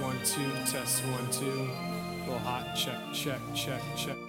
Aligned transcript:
One, 0.00 0.16
two, 0.24 0.50
test 0.64 1.04
one, 1.04 1.30
two. 1.30 1.68
Little 2.24 2.38
hot. 2.38 2.74
Check, 2.74 2.98
check, 3.12 3.40
check, 3.54 3.82
check. 3.96 4.19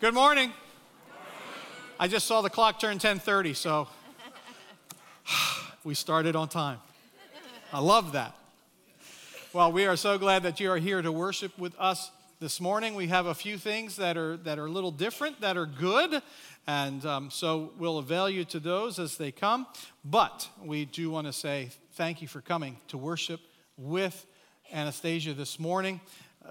Good 0.00 0.14
morning. 0.14 0.52
I 1.98 2.06
just 2.06 2.28
saw 2.28 2.40
the 2.40 2.48
clock 2.48 2.78
turn 2.78 3.00
10:30, 3.00 3.56
so 3.56 3.88
we 5.84 5.94
started 5.94 6.36
on 6.36 6.48
time. 6.48 6.78
I 7.72 7.80
love 7.80 8.12
that. 8.12 8.36
Well, 9.52 9.72
we 9.72 9.86
are 9.86 9.96
so 9.96 10.16
glad 10.16 10.44
that 10.44 10.60
you 10.60 10.70
are 10.70 10.76
here 10.76 11.02
to 11.02 11.10
worship 11.10 11.58
with 11.58 11.74
us 11.80 12.12
this 12.38 12.60
morning. 12.60 12.94
We 12.94 13.08
have 13.08 13.26
a 13.26 13.34
few 13.34 13.58
things 13.58 13.96
that 13.96 14.16
are 14.16 14.36
that 14.36 14.56
are 14.60 14.66
a 14.66 14.70
little 14.70 14.92
different, 14.92 15.40
that 15.40 15.56
are 15.56 15.66
good, 15.66 16.22
and 16.68 17.04
um, 17.04 17.28
so 17.28 17.72
we'll 17.76 17.98
avail 17.98 18.30
you 18.30 18.44
to 18.44 18.60
those 18.60 19.00
as 19.00 19.16
they 19.16 19.32
come. 19.32 19.66
But 20.04 20.48
we 20.62 20.84
do 20.84 21.10
want 21.10 21.26
to 21.26 21.32
say 21.32 21.70
thank 21.94 22.22
you 22.22 22.28
for 22.28 22.40
coming 22.40 22.76
to 22.86 22.96
worship 22.96 23.40
with 23.76 24.26
Anastasia 24.72 25.34
this 25.34 25.58
morning. 25.58 26.00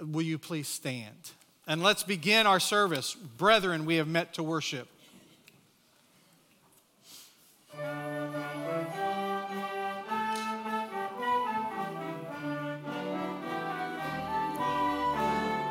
Will 0.01 0.23
you 0.23 0.37
please 0.37 0.67
stand? 0.67 1.31
And 1.69 1.83
let's 1.83 2.03
begin 2.03 2.47
our 2.47 2.61
service. 2.61 3.13
Brethren, 3.13 3.85
we 3.85 3.95
have 3.95 4.07
met 4.07 4.33
to 4.35 4.43
worship. 4.43 4.87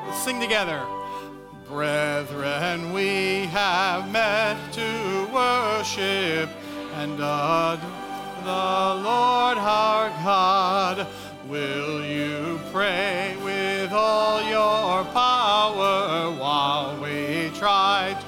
Let's 0.05 0.23
sing 0.23 0.39
together. 0.39 0.85
Brethren, 1.67 2.93
we 2.93 3.47
have 3.47 4.11
met 4.13 4.57
to 4.75 5.29
worship 5.33 6.51
and 6.97 7.17
God, 7.17 7.81
the 8.45 9.03
Lord 9.03 9.59
our 9.59 10.11
God. 10.23 11.07
Will 11.49 12.05
you 12.05 12.61
pray 12.73 13.36
with 13.87 13.95
all 13.95 14.43
your 14.43 15.05
power 15.13 16.33
while 16.41 17.01
we 17.01 17.51
try 17.55 18.17
to 18.19 18.27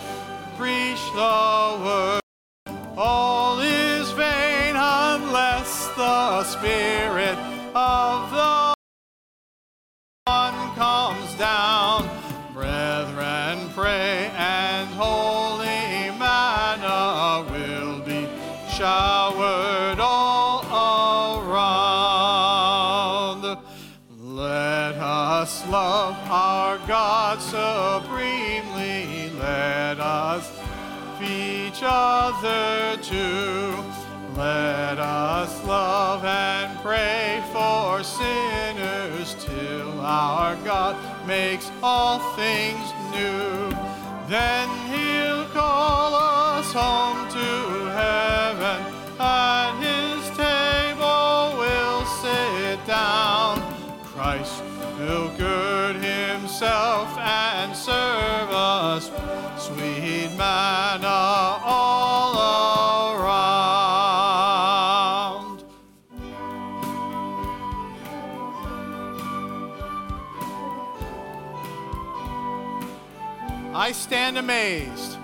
preach 0.57 1.03
the 1.15 1.81
word? 1.85 2.21
All 2.97 3.59
is 3.59 4.09
vain 4.13 4.77
unless 4.77 5.89
the 5.97 6.45
Spirit 6.45 7.37
of 7.75 8.31
the 8.31 8.58
other 32.39 32.97
too. 33.03 33.75
Let 34.37 34.99
us 34.99 35.65
love 35.65 36.25
and 36.25 36.79
pray 36.81 37.43
for 37.53 38.03
sinners 38.05 39.35
till 39.41 40.01
our 40.01 40.55
God 40.65 40.97
makes 41.27 41.71
all 41.83 42.21
things 42.37 42.93
new. 43.11 43.71
Then 44.29 44.69
he'll 44.93 45.47
call 45.47 46.15
us 46.15 46.73
home 46.73 47.29
to 47.31 47.91
heaven. 47.91 48.95
At 49.19 49.75
his 49.83 50.29
table 50.37 51.59
we'll 51.59 52.07
sit 52.23 52.87
down. 52.87 53.61
Christ 54.05 54.63
will 54.99 55.31
gird 55.37 55.97
himself 55.97 57.19
and 57.19 57.75
serve 57.75 58.51
us 58.51 59.11
sweet 59.59 60.31
manna 60.37 61.48
stand 74.09 74.39
amazed. 74.39 75.19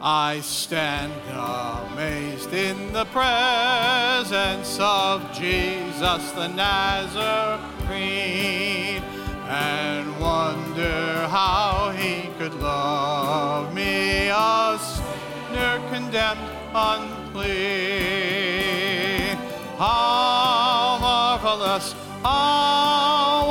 I 0.00 0.38
stand 0.42 1.12
amazed 1.32 2.52
in 2.52 2.92
the 2.92 3.04
presence 3.06 4.78
of 4.80 5.32
Jesus 5.32 6.30
the 6.38 6.46
Nazarene 6.46 7.92
and 9.48 10.20
wonder 10.20 11.26
how 11.26 11.90
he 11.96 12.30
could 12.38 12.54
love 12.60 13.74
me, 13.74 14.28
a 14.28 14.78
sinner 14.78 15.80
condemned 15.90 16.48
unclean. 16.72 17.42
How 19.78 20.98
marvelous, 21.00 21.92
how 22.22 23.41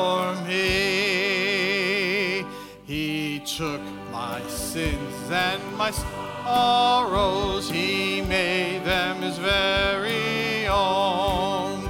for 0.00 0.24
me. 0.48 2.44
He 2.86 3.40
took 3.58 3.82
my 4.10 4.40
sins 4.48 5.30
and 5.30 5.62
my 5.76 5.90
sorrows, 5.90 7.70
He 7.70 8.22
made 8.22 8.82
them 8.84 9.16
His 9.22 9.38
very 9.38 10.66
own. 10.68 11.88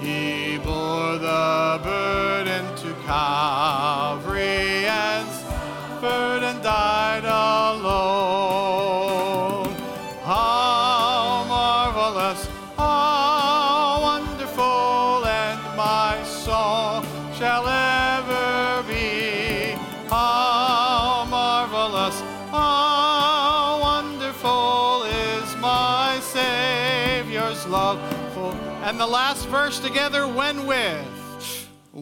He 0.00 0.58
bore 0.58 1.18
the 1.18 1.80
burden 1.82 2.64
to 2.82 2.90
Calvary 3.04 4.29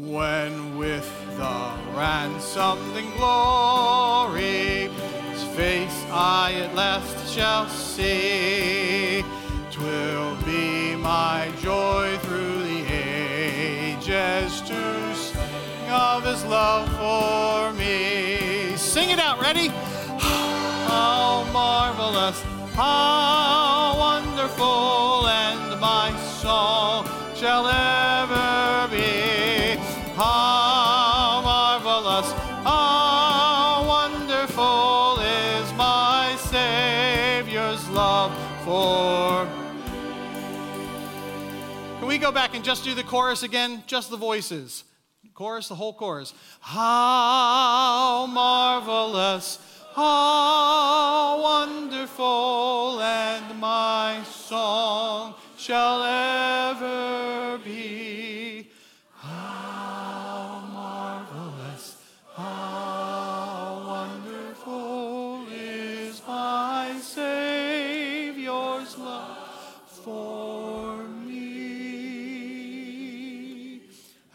when 0.08 0.78
with 0.78 1.06
the 1.36 1.72
ransomed 1.94 2.96
in 2.96 3.10
glory 3.16 4.88
his 5.30 5.42
face 5.54 6.04
I 6.10 6.54
at 6.64 6.74
last 6.74 7.34
shall 7.34 7.68
see. 7.68 9.22
Twill 9.70 10.36
be 10.46 10.96
my 10.96 11.50
joy 11.60 12.16
through 12.22 12.62
the 12.62 12.84
ages 12.90 14.62
to 14.62 15.14
sing 15.14 15.90
of 15.90 16.24
his 16.24 16.42
love 16.46 16.88
for 16.96 17.72
me. 17.78 18.76
Sing 18.76 19.10
it 19.10 19.18
out, 19.18 19.40
ready? 19.40 19.68
How 20.88 21.44
marvelous, 21.52 22.42
how 22.74 23.98
wonderful, 23.98 25.26
and 25.26 25.78
my 25.78 26.16
song 26.40 27.06
shall. 27.34 28.17
How 30.18 31.40
marvelous, 31.44 32.32
how 32.64 33.84
wonderful 33.86 35.20
is 35.20 35.72
my 35.74 36.34
Savior's 36.40 37.88
love 37.90 38.32
for 38.64 39.46
Can 42.00 42.08
we 42.08 42.18
go 42.18 42.32
back 42.32 42.56
and 42.56 42.64
just 42.64 42.82
do 42.82 42.96
the 42.96 43.04
chorus 43.04 43.44
again? 43.44 43.84
Just 43.86 44.10
the 44.10 44.16
voices. 44.16 44.82
Chorus, 45.34 45.68
the 45.68 45.76
whole 45.76 45.92
chorus. 45.92 46.34
How 46.58 48.26
marvelous, 48.26 49.60
how 49.94 51.40
wonderful, 51.40 53.00
and 53.00 53.60
my 53.60 54.20
song 54.24 55.36
shall 55.56 56.02
ever 56.02 57.07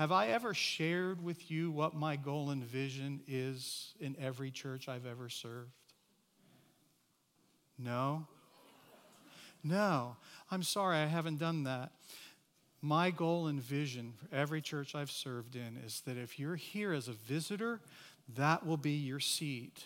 Have 0.03 0.11
I 0.11 0.27
ever 0.27 0.53
shared 0.53 1.23
with 1.23 1.49
you 1.49 1.71
what 1.71 1.95
my 1.95 2.17
goal 2.17 2.49
and 2.49 2.61
vision 2.61 3.21
is 3.25 3.93
in 4.01 4.17
every 4.19 4.51
church 4.51 4.89
I've 4.89 5.05
ever 5.05 5.29
served? 5.29 5.71
No? 7.79 8.27
No. 9.63 10.17
I'm 10.51 10.61
sorry, 10.61 10.97
I 10.97 11.05
haven't 11.05 11.37
done 11.37 11.63
that. 11.63 11.93
My 12.81 13.11
goal 13.11 13.47
and 13.47 13.61
vision 13.61 14.11
for 14.17 14.35
every 14.35 14.59
church 14.59 14.93
I've 14.93 15.09
served 15.09 15.55
in 15.55 15.77
is 15.85 16.01
that 16.01 16.17
if 16.17 16.37
you're 16.37 16.57
here 16.57 16.91
as 16.91 17.07
a 17.07 17.13
visitor, 17.13 17.79
that 18.35 18.65
will 18.65 18.75
be 18.75 18.91
your 18.91 19.21
seat. 19.21 19.85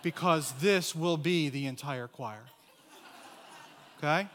Because 0.00 0.52
this 0.60 0.94
will 0.94 1.16
be 1.16 1.48
the 1.48 1.66
entire 1.66 2.06
choir. 2.06 2.44
Okay? 3.98 4.28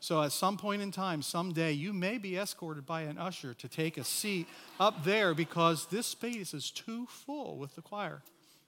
So 0.00 0.22
at 0.22 0.32
some 0.32 0.56
point 0.56 0.80
in 0.80 0.92
time, 0.92 1.22
someday, 1.22 1.72
you 1.72 1.92
may 1.92 2.18
be 2.18 2.36
escorted 2.36 2.86
by 2.86 3.02
an 3.02 3.18
usher 3.18 3.52
to 3.54 3.68
take 3.68 3.98
a 3.98 4.04
seat 4.04 4.46
up 4.78 5.04
there 5.04 5.34
because 5.34 5.86
this 5.86 6.06
space 6.06 6.54
is 6.54 6.70
too 6.70 7.06
full 7.06 7.56
with 7.56 7.74
the 7.74 7.82
choir. 7.82 8.22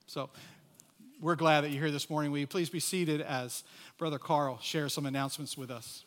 So 0.07 0.29
we're 1.21 1.35
glad 1.35 1.61
that 1.61 1.69
you're 1.69 1.83
here 1.83 1.91
this 1.91 2.09
morning. 2.09 2.31
Will 2.31 2.39
you 2.39 2.47
please 2.47 2.69
be 2.69 2.81
seated 2.81 3.21
as 3.21 3.63
Brother 3.97 4.19
Carl 4.19 4.59
shares 4.61 4.93
some 4.93 5.05
announcements 5.05 5.57
with 5.57 5.71
us? 5.71 6.03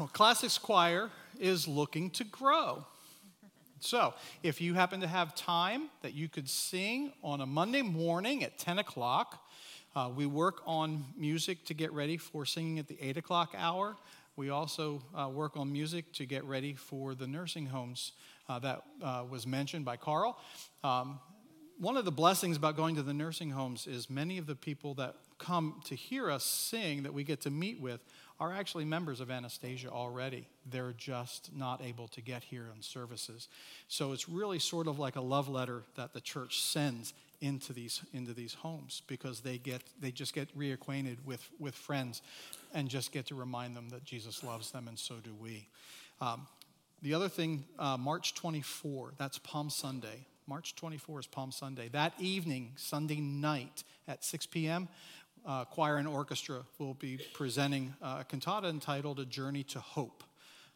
Well, 0.00 0.08
Classics 0.14 0.56
Choir 0.56 1.10
is 1.38 1.68
looking 1.68 2.08
to 2.12 2.24
grow. 2.24 2.86
So, 3.80 4.14
if 4.42 4.58
you 4.58 4.72
happen 4.72 5.02
to 5.02 5.06
have 5.06 5.34
time 5.34 5.90
that 6.00 6.14
you 6.14 6.26
could 6.26 6.48
sing 6.48 7.12
on 7.22 7.42
a 7.42 7.46
Monday 7.46 7.82
morning 7.82 8.42
at 8.42 8.56
10 8.56 8.78
o'clock, 8.78 9.46
uh, 9.94 10.08
we 10.16 10.24
work 10.24 10.62
on 10.64 11.04
music 11.18 11.66
to 11.66 11.74
get 11.74 11.92
ready 11.92 12.16
for 12.16 12.46
singing 12.46 12.78
at 12.78 12.88
the 12.88 12.96
8 12.98 13.18
o'clock 13.18 13.54
hour. 13.54 13.94
We 14.36 14.48
also 14.48 15.02
uh, 15.14 15.28
work 15.28 15.58
on 15.58 15.70
music 15.70 16.10
to 16.14 16.24
get 16.24 16.44
ready 16.44 16.72
for 16.72 17.14
the 17.14 17.26
nursing 17.26 17.66
homes 17.66 18.12
uh, 18.48 18.58
that 18.60 18.82
uh, 19.02 19.24
was 19.28 19.46
mentioned 19.46 19.84
by 19.84 19.98
Carl. 19.98 20.40
Um, 20.82 21.20
one 21.78 21.98
of 21.98 22.06
the 22.06 22.10
blessings 22.10 22.56
about 22.56 22.74
going 22.74 22.96
to 22.96 23.02
the 23.02 23.12
nursing 23.12 23.50
homes 23.50 23.86
is 23.86 24.08
many 24.08 24.38
of 24.38 24.46
the 24.46 24.56
people 24.56 24.94
that 24.94 25.16
come 25.36 25.82
to 25.84 25.94
hear 25.94 26.30
us 26.30 26.44
sing 26.44 27.02
that 27.02 27.12
we 27.12 27.22
get 27.22 27.42
to 27.42 27.50
meet 27.50 27.78
with 27.82 28.00
are 28.40 28.52
actually 28.52 28.86
members 28.86 29.20
of 29.20 29.30
Anastasia 29.30 29.90
already. 29.90 30.48
They're 30.64 30.94
just 30.96 31.50
not 31.54 31.82
able 31.84 32.08
to 32.08 32.22
get 32.22 32.42
here 32.42 32.66
on 32.74 32.80
services. 32.80 33.48
So 33.86 34.12
it's 34.12 34.28
really 34.28 34.58
sort 34.58 34.88
of 34.88 34.98
like 34.98 35.16
a 35.16 35.20
love 35.20 35.48
letter 35.48 35.82
that 35.96 36.14
the 36.14 36.22
church 36.22 36.62
sends 36.62 37.12
into 37.42 37.72
these 37.72 38.02
into 38.12 38.34
these 38.34 38.52
homes 38.52 39.02
because 39.06 39.40
they 39.40 39.56
get 39.56 39.82
they 40.00 40.10
just 40.10 40.34
get 40.34 40.56
reacquainted 40.58 41.16
with 41.24 41.48
with 41.58 41.74
friends 41.74 42.20
and 42.74 42.88
just 42.88 43.12
get 43.12 43.26
to 43.26 43.34
remind 43.34 43.74
them 43.74 43.88
that 43.90 44.04
Jesus 44.04 44.42
loves 44.42 44.70
them 44.70 44.88
and 44.88 44.98
so 44.98 45.16
do 45.22 45.34
we. 45.40 45.66
Um, 46.20 46.46
the 47.02 47.14
other 47.14 47.30
thing, 47.30 47.64
uh, 47.78 47.96
March 47.96 48.34
24, 48.34 49.14
that's 49.16 49.38
Palm 49.38 49.70
Sunday. 49.70 50.26
March 50.46 50.74
24 50.74 51.20
is 51.20 51.26
Palm 51.26 51.50
Sunday. 51.50 51.88
That 51.88 52.12
evening, 52.18 52.72
Sunday 52.76 53.20
night 53.20 53.84
at 54.06 54.22
6 54.22 54.46
p.m., 54.46 54.88
uh, 55.46 55.64
choir 55.64 55.96
and 55.96 56.06
orchestra 56.08 56.62
will 56.78 56.94
be 56.94 57.18
presenting 57.32 57.94
uh, 58.02 58.18
a 58.20 58.24
cantata 58.24 58.68
entitled 58.68 59.20
A 59.20 59.24
Journey 59.24 59.62
to 59.64 59.80
Hope. 59.80 60.24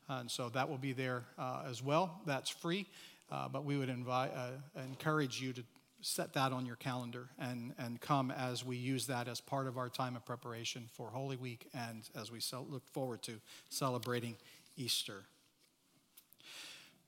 And 0.08 0.30
so 0.30 0.48
that 0.50 0.68
will 0.68 0.78
be 0.78 0.92
there 0.92 1.24
uh, 1.38 1.64
as 1.68 1.82
well. 1.82 2.20
That's 2.26 2.50
free, 2.50 2.86
uh, 3.30 3.48
but 3.48 3.64
we 3.64 3.76
would 3.76 3.88
invite, 3.88 4.32
uh, 4.34 4.50
encourage 4.82 5.40
you 5.40 5.52
to 5.54 5.62
set 6.02 6.34
that 6.34 6.52
on 6.52 6.66
your 6.66 6.76
calendar 6.76 7.28
and, 7.38 7.72
and 7.78 7.98
come 8.00 8.30
as 8.30 8.62
we 8.62 8.76
use 8.76 9.06
that 9.06 9.26
as 9.26 9.40
part 9.40 9.66
of 9.66 9.78
our 9.78 9.88
time 9.88 10.16
of 10.16 10.24
preparation 10.26 10.86
for 10.92 11.08
Holy 11.08 11.36
Week 11.36 11.66
and 11.72 12.02
as 12.14 12.30
we 12.30 12.40
look 12.68 12.86
forward 12.92 13.22
to 13.22 13.40
celebrating 13.70 14.36
Easter. 14.76 15.22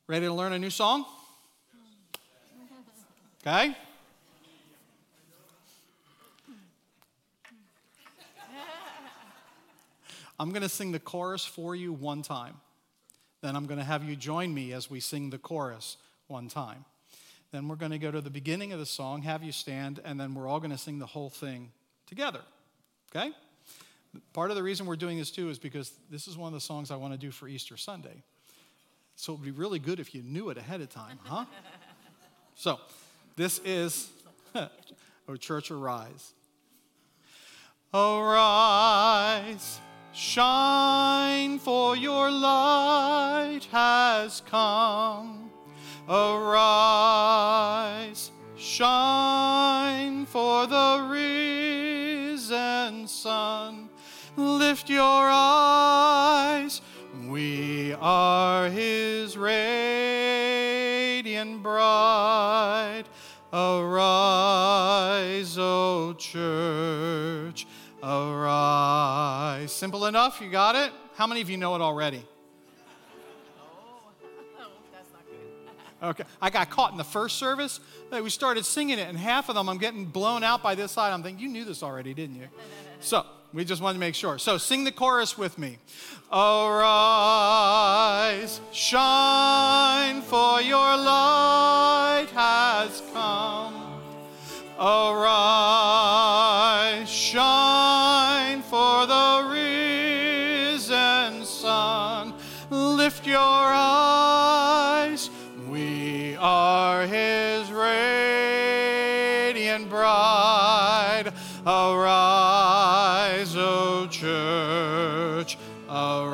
Ready 0.06 0.26
to 0.26 0.32
learn 0.32 0.52
a 0.52 0.58
new 0.58 0.70
song? 0.70 1.04
Okay? 3.46 3.76
I'm 10.38 10.50
going 10.50 10.62
to 10.62 10.68
sing 10.68 10.92
the 10.92 10.98
chorus 10.98 11.44
for 11.44 11.74
you 11.74 11.92
one 11.92 12.22
time. 12.22 12.56
Then 13.42 13.56
I'm 13.56 13.66
going 13.66 13.78
to 13.78 13.84
have 13.84 14.04
you 14.04 14.16
join 14.16 14.52
me 14.52 14.72
as 14.72 14.90
we 14.90 15.00
sing 15.00 15.30
the 15.30 15.38
chorus 15.38 15.96
one 16.26 16.48
time. 16.48 16.84
Then 17.52 17.68
we're 17.68 17.76
going 17.76 17.92
to 17.92 17.98
go 17.98 18.10
to 18.10 18.20
the 18.20 18.30
beginning 18.30 18.72
of 18.72 18.78
the 18.78 18.86
song, 18.86 19.22
have 19.22 19.42
you 19.42 19.52
stand, 19.52 20.00
and 20.04 20.18
then 20.18 20.34
we're 20.34 20.48
all 20.48 20.58
going 20.58 20.72
to 20.72 20.78
sing 20.78 20.98
the 20.98 21.06
whole 21.06 21.30
thing 21.30 21.70
together. 22.06 22.40
Okay? 23.14 23.32
Part 24.32 24.50
of 24.50 24.56
the 24.56 24.62
reason 24.62 24.86
we're 24.86 24.96
doing 24.96 25.18
this 25.18 25.30
too 25.30 25.48
is 25.50 25.58
because 25.58 25.92
this 26.10 26.26
is 26.26 26.36
one 26.36 26.48
of 26.48 26.54
the 26.54 26.60
songs 26.60 26.90
I 26.90 26.96
want 26.96 27.12
to 27.12 27.18
do 27.18 27.30
for 27.30 27.48
Easter 27.48 27.76
Sunday. 27.76 28.22
So 29.14 29.32
it 29.32 29.36
would 29.36 29.44
be 29.44 29.50
really 29.52 29.78
good 29.78 30.00
if 30.00 30.14
you 30.14 30.22
knew 30.22 30.50
it 30.50 30.58
ahead 30.58 30.80
of 30.80 30.90
time, 30.90 31.18
huh? 31.22 31.44
so 32.54 32.78
this 33.36 33.60
is 33.64 34.10
O 34.54 34.68
oh, 35.28 35.36
Church 35.36 35.70
Arise. 35.70 36.32
Arise 37.92 39.80
Shine, 40.18 41.58
for 41.58 41.94
your 41.94 42.30
light 42.30 43.68
has 43.70 44.40
come. 44.46 45.50
Arise, 46.08 46.62
shine, 48.56 50.24
for 50.24 50.66
the 50.66 51.06
risen 52.30 53.06
sun. 53.06 53.90
Lift 54.38 54.88
your 54.88 55.02
eyes, 55.04 56.80
we 57.28 57.92
are 58.00 58.70
his 58.70 59.36
radiant 59.36 59.62
bride. 61.62 63.04
Arise, 63.52 65.58
O 65.58 66.14
church. 66.16 67.05
Simple 69.76 70.06
enough? 70.06 70.40
You 70.40 70.50
got 70.50 70.74
it? 70.74 70.90
How 71.16 71.26
many 71.26 71.42
of 71.42 71.50
you 71.50 71.58
know 71.58 71.74
it 71.74 71.82
already? 71.82 72.24
Okay, 76.02 76.24
I 76.40 76.48
got 76.48 76.70
caught 76.70 76.92
in 76.92 76.98
the 76.98 77.04
first 77.04 77.36
service. 77.36 77.80
We 78.10 78.30
started 78.30 78.64
singing 78.64 78.98
it, 78.98 79.06
and 79.06 79.18
half 79.18 79.50
of 79.50 79.54
them 79.54 79.68
I'm 79.68 79.76
getting 79.76 80.06
blown 80.06 80.42
out 80.44 80.62
by 80.62 80.74
this 80.74 80.92
side. 80.92 81.12
I'm 81.12 81.22
thinking, 81.22 81.42
you 81.42 81.50
knew 81.50 81.66
this 81.66 81.82
already, 81.82 82.14
didn't 82.14 82.36
you? 82.36 82.48
So, 83.00 83.26
we 83.52 83.66
just 83.66 83.82
wanted 83.82 83.94
to 83.94 84.00
make 84.00 84.14
sure. 84.14 84.38
So, 84.38 84.56
sing 84.56 84.84
the 84.84 84.90
chorus 84.90 85.36
with 85.36 85.58
me. 85.58 85.76
Arise, 86.32 86.58
shine, 88.72 90.22
for 90.22 90.62
your 90.62 90.96
light 90.96 92.28
has 92.32 93.02
come. 93.12 93.74
Arise, 94.80 95.36
shine, 97.10 98.62
your 103.36 103.44
eyes, 103.44 105.28
we 105.68 106.36
are 106.36 107.02
his 107.06 107.70
radiant 107.70 108.00
bride. 109.90 111.34
Arise, 111.66 113.54
O 113.54 114.08
church, 114.10 115.58
arise. 115.86 116.32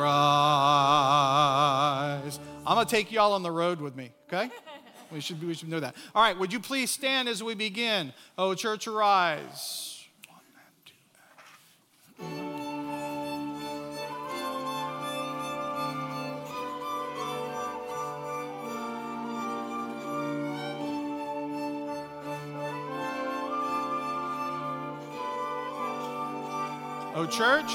I'm 2.64 2.76
going 2.76 2.86
to 2.86 2.90
take 2.90 3.10
y'all 3.10 3.32
on 3.32 3.42
the 3.42 3.50
road 3.50 3.80
with 3.80 3.96
me, 3.96 4.12
okay? 4.28 4.48
We 5.10 5.18
should, 5.20 5.42
we 5.44 5.54
should 5.54 5.70
know 5.70 5.80
that. 5.80 5.96
All 6.14 6.22
right, 6.22 6.38
would 6.38 6.52
you 6.52 6.60
please 6.60 6.92
stand 6.92 7.28
as 7.28 7.42
we 7.42 7.56
begin? 7.56 8.12
Oh, 8.38 8.54
church, 8.54 8.86
arise. 8.86 10.06
Oh, 27.14 27.26
church. 27.26 27.70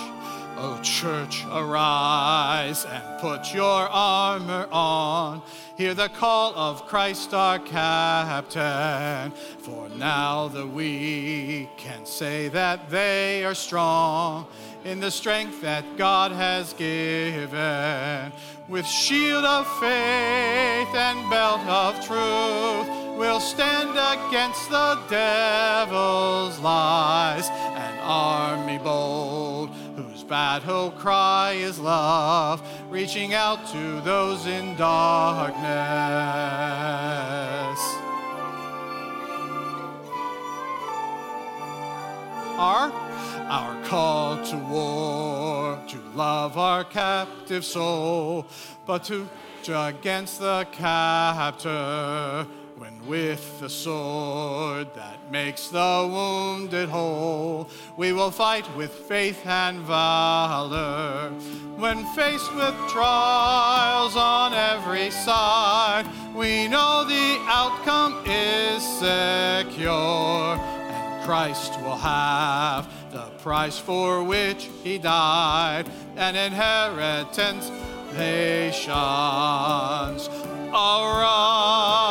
Oh, 0.59 0.79
church, 0.81 1.45
arise 1.51 2.83
and 2.85 3.19
put 3.19 3.53
your 3.53 3.87
armor 3.87 4.67
on. 4.71 5.43
Hear 5.77 5.93
the 5.93 6.09
call 6.09 6.55
of 6.55 6.87
Christ 6.87 7.35
our 7.35 7.59
captain. 7.59 9.31
For 9.59 9.89
now 9.89 10.47
the 10.47 10.65
weak 10.65 11.69
can 11.77 12.07
say 12.07 12.47
that 12.47 12.89
they 12.89 13.45
are 13.45 13.53
strong 13.53 14.47
in 14.83 14.99
the 14.99 15.11
strength 15.11 15.61
that 15.61 15.83
God 15.95 16.31
has 16.31 16.73
given. 16.73 18.31
With 18.67 18.87
shield 18.87 19.45
of 19.45 19.67
faith 19.79 20.95
and 20.95 21.29
belt 21.29 21.61
of 21.67 22.03
truth, 22.03 22.87
we'll 23.15 23.39
stand 23.39 23.91
against 23.91 24.69
the 24.71 24.99
devil's 25.07 26.57
lies. 26.59 27.49
Army 28.07 28.77
bold 28.77 29.69
whose 29.97 30.23
battle 30.23 30.91
cry 30.91 31.57
is 31.59 31.77
love, 31.77 32.65
reaching 32.89 33.33
out 33.33 33.67
to 33.67 33.99
those 34.01 34.45
in 34.45 34.75
darkness. 34.77 35.57
Our, 42.57 42.91
our 43.49 43.83
call 43.83 44.43
to 44.45 44.57
war, 44.57 45.79
to 45.89 45.99
love 46.15 46.57
our 46.57 46.85
captive 46.85 47.65
soul, 47.65 48.45
but 48.85 49.03
to 49.05 49.27
against 49.69 50.39
the 50.39 50.65
captor 50.71 52.47
with 53.07 53.59
the 53.59 53.69
sword 53.69 54.87
that 54.95 55.17
makes 55.31 55.69
the 55.69 56.09
wounded 56.11 56.89
whole, 56.89 57.69
we 57.95 58.13
will 58.13 58.31
fight 58.31 58.65
with 58.75 58.91
faith 58.91 59.45
and 59.45 59.79
valor. 59.81 61.29
When 61.77 62.05
faced 62.15 62.53
with 62.55 62.75
trials 62.89 64.15
on 64.15 64.53
every 64.53 65.11
side, 65.11 66.05
we 66.35 66.67
know 66.67 67.05
the 67.07 67.37
outcome 67.47 68.23
is 68.25 68.83
secure, 68.83 70.57
and 70.57 71.25
Christ 71.25 71.79
will 71.81 71.97
have 71.97 72.89
the 73.11 73.29
price 73.41 73.79
for 73.79 74.23
which 74.23 74.69
he 74.83 74.97
died, 74.97 75.89
an 76.17 76.35
inheritance 76.35 77.71
salvations. 78.17 80.29
Arise, 80.69 82.06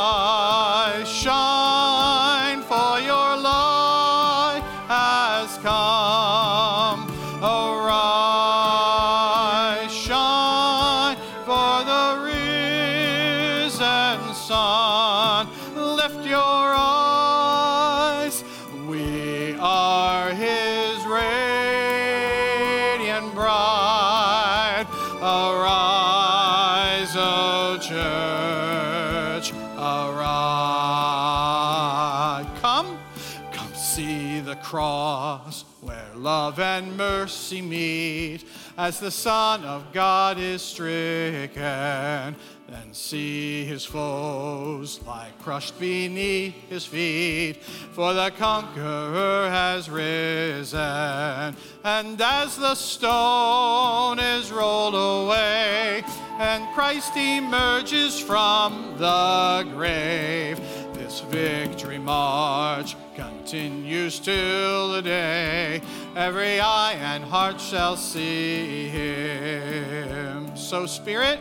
cross 34.67 35.65
where 35.81 36.11
love 36.17 36.59
and 36.59 36.97
mercy 36.97 37.63
meet 37.63 38.45
as 38.77 38.99
the 38.99 39.13
Son 39.13 39.65
of 39.65 39.93
God 39.93 40.41
is 40.41 40.61
stricken. 40.61 42.35
Then 42.69 42.93
see 42.93 43.65
his 43.65 43.85
foes 43.85 45.01
lie 45.07 45.31
crushed 45.39 45.79
beneath 45.79 46.69
his 46.69 46.85
feet, 46.85 47.63
for 47.63 48.13
the 48.13 48.33
conqueror 48.39 49.49
has 49.49 49.89
risen. 49.89 50.81
And 51.85 52.21
as 52.21 52.57
the 52.57 52.75
stone 52.75 54.19
is 54.19 54.51
rolled 54.51 54.97
away, 54.97 56.03
and 56.41 56.67
Christ 56.75 57.17
emerges 57.17 58.19
from 58.19 58.97
the 58.99 59.65
grave, 59.73 60.59
this 61.07 61.21
victory 61.21 61.99
march 61.99 62.97
continues 63.15 64.19
till 64.19 64.91
the 64.91 65.01
day. 65.01 65.81
Every 66.17 66.59
eye 66.59 66.95
and 66.95 67.23
heart 67.23 67.61
shall 67.61 67.97
see 67.97 68.89
him. 68.89 70.57
So, 70.57 70.85
Spirit, 70.85 71.39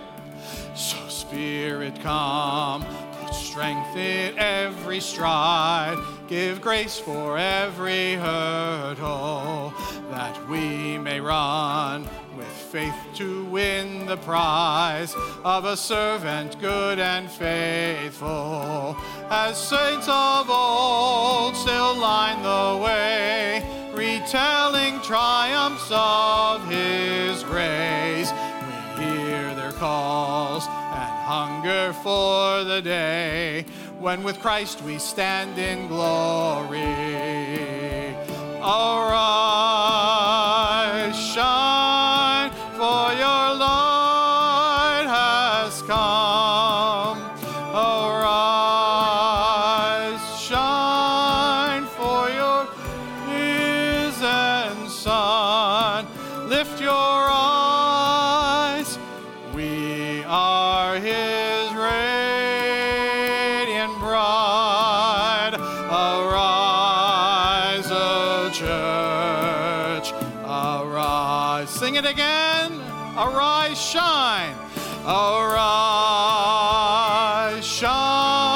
so 0.76 0.98
Spirit, 1.08 2.00
come, 2.02 2.86
put 3.20 3.34
strength 3.34 3.98
in 3.98 4.38
every 4.38 5.00
stride, 5.00 5.98
give 6.28 6.62
grace 6.62 7.00
for 7.00 7.40
every 7.40 8.14
hurdle, 8.14 9.74
that 10.12 10.48
we 10.48 11.00
may 11.00 11.20
run 11.20 12.08
faith 12.76 13.08
to 13.14 13.46
win 13.46 14.06
the 14.06 14.18
prize 14.18 15.16
of 15.46 15.64
a 15.64 15.78
servant 15.78 16.60
good 16.60 17.00
and 17.00 17.32
faithful. 17.32 18.98
As 19.30 19.58
saints 19.58 20.10
of 20.10 20.50
old 20.50 21.56
still 21.56 21.96
line 21.96 22.44
the 22.44 22.84
way, 22.84 23.64
retelling 23.94 25.00
triumphs 25.04 25.90
of 25.90 26.70
his 26.70 27.44
grace. 27.44 28.34
We 28.68 29.06
hear 29.06 29.56
their 29.56 29.72
calls 29.72 30.66
and 30.68 31.14
hunger 31.32 31.94
for 32.04 32.66
the 32.66 32.82
day 32.82 33.64
when 34.00 34.22
with 34.22 34.42
Christ 34.42 34.82
we 34.82 35.00
stand 35.00 35.58
in 35.58 35.88
glory. 35.88 36.82
Arise, 38.60 40.45
Arise, 78.06 78.55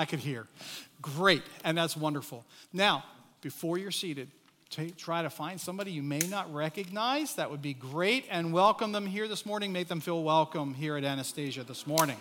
I 0.00 0.06
could 0.06 0.20
hear. 0.20 0.46
Great, 1.02 1.42
and 1.62 1.76
that's 1.76 1.94
wonderful. 1.94 2.46
Now, 2.72 3.04
before 3.42 3.76
you're 3.76 3.90
seated, 3.90 4.30
ta- 4.70 4.84
try 4.96 5.20
to 5.20 5.28
find 5.28 5.60
somebody 5.60 5.92
you 5.92 6.02
may 6.02 6.20
not 6.20 6.52
recognize. 6.54 7.34
That 7.34 7.50
would 7.50 7.60
be 7.60 7.74
great, 7.74 8.24
and 8.30 8.50
welcome 8.50 8.92
them 8.92 9.04
here 9.04 9.28
this 9.28 9.44
morning. 9.44 9.74
Make 9.74 9.88
them 9.88 10.00
feel 10.00 10.22
welcome 10.22 10.72
here 10.72 10.96
at 10.96 11.04
Anastasia 11.04 11.64
this 11.64 11.86
morning. 11.86 12.16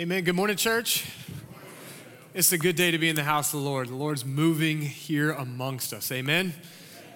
Amen. 0.00 0.24
Good 0.24 0.34
morning, 0.34 0.56
church. 0.56 1.04
It's 2.32 2.52
a 2.52 2.56
good 2.56 2.74
day 2.74 2.90
to 2.90 2.96
be 2.96 3.10
in 3.10 3.16
the 3.16 3.22
house 3.22 3.52
of 3.52 3.60
the 3.60 3.66
Lord. 3.66 3.88
The 3.88 3.94
Lord's 3.94 4.24
moving 4.24 4.80
here 4.80 5.32
amongst 5.32 5.92
us. 5.92 6.10
Amen. 6.10 6.54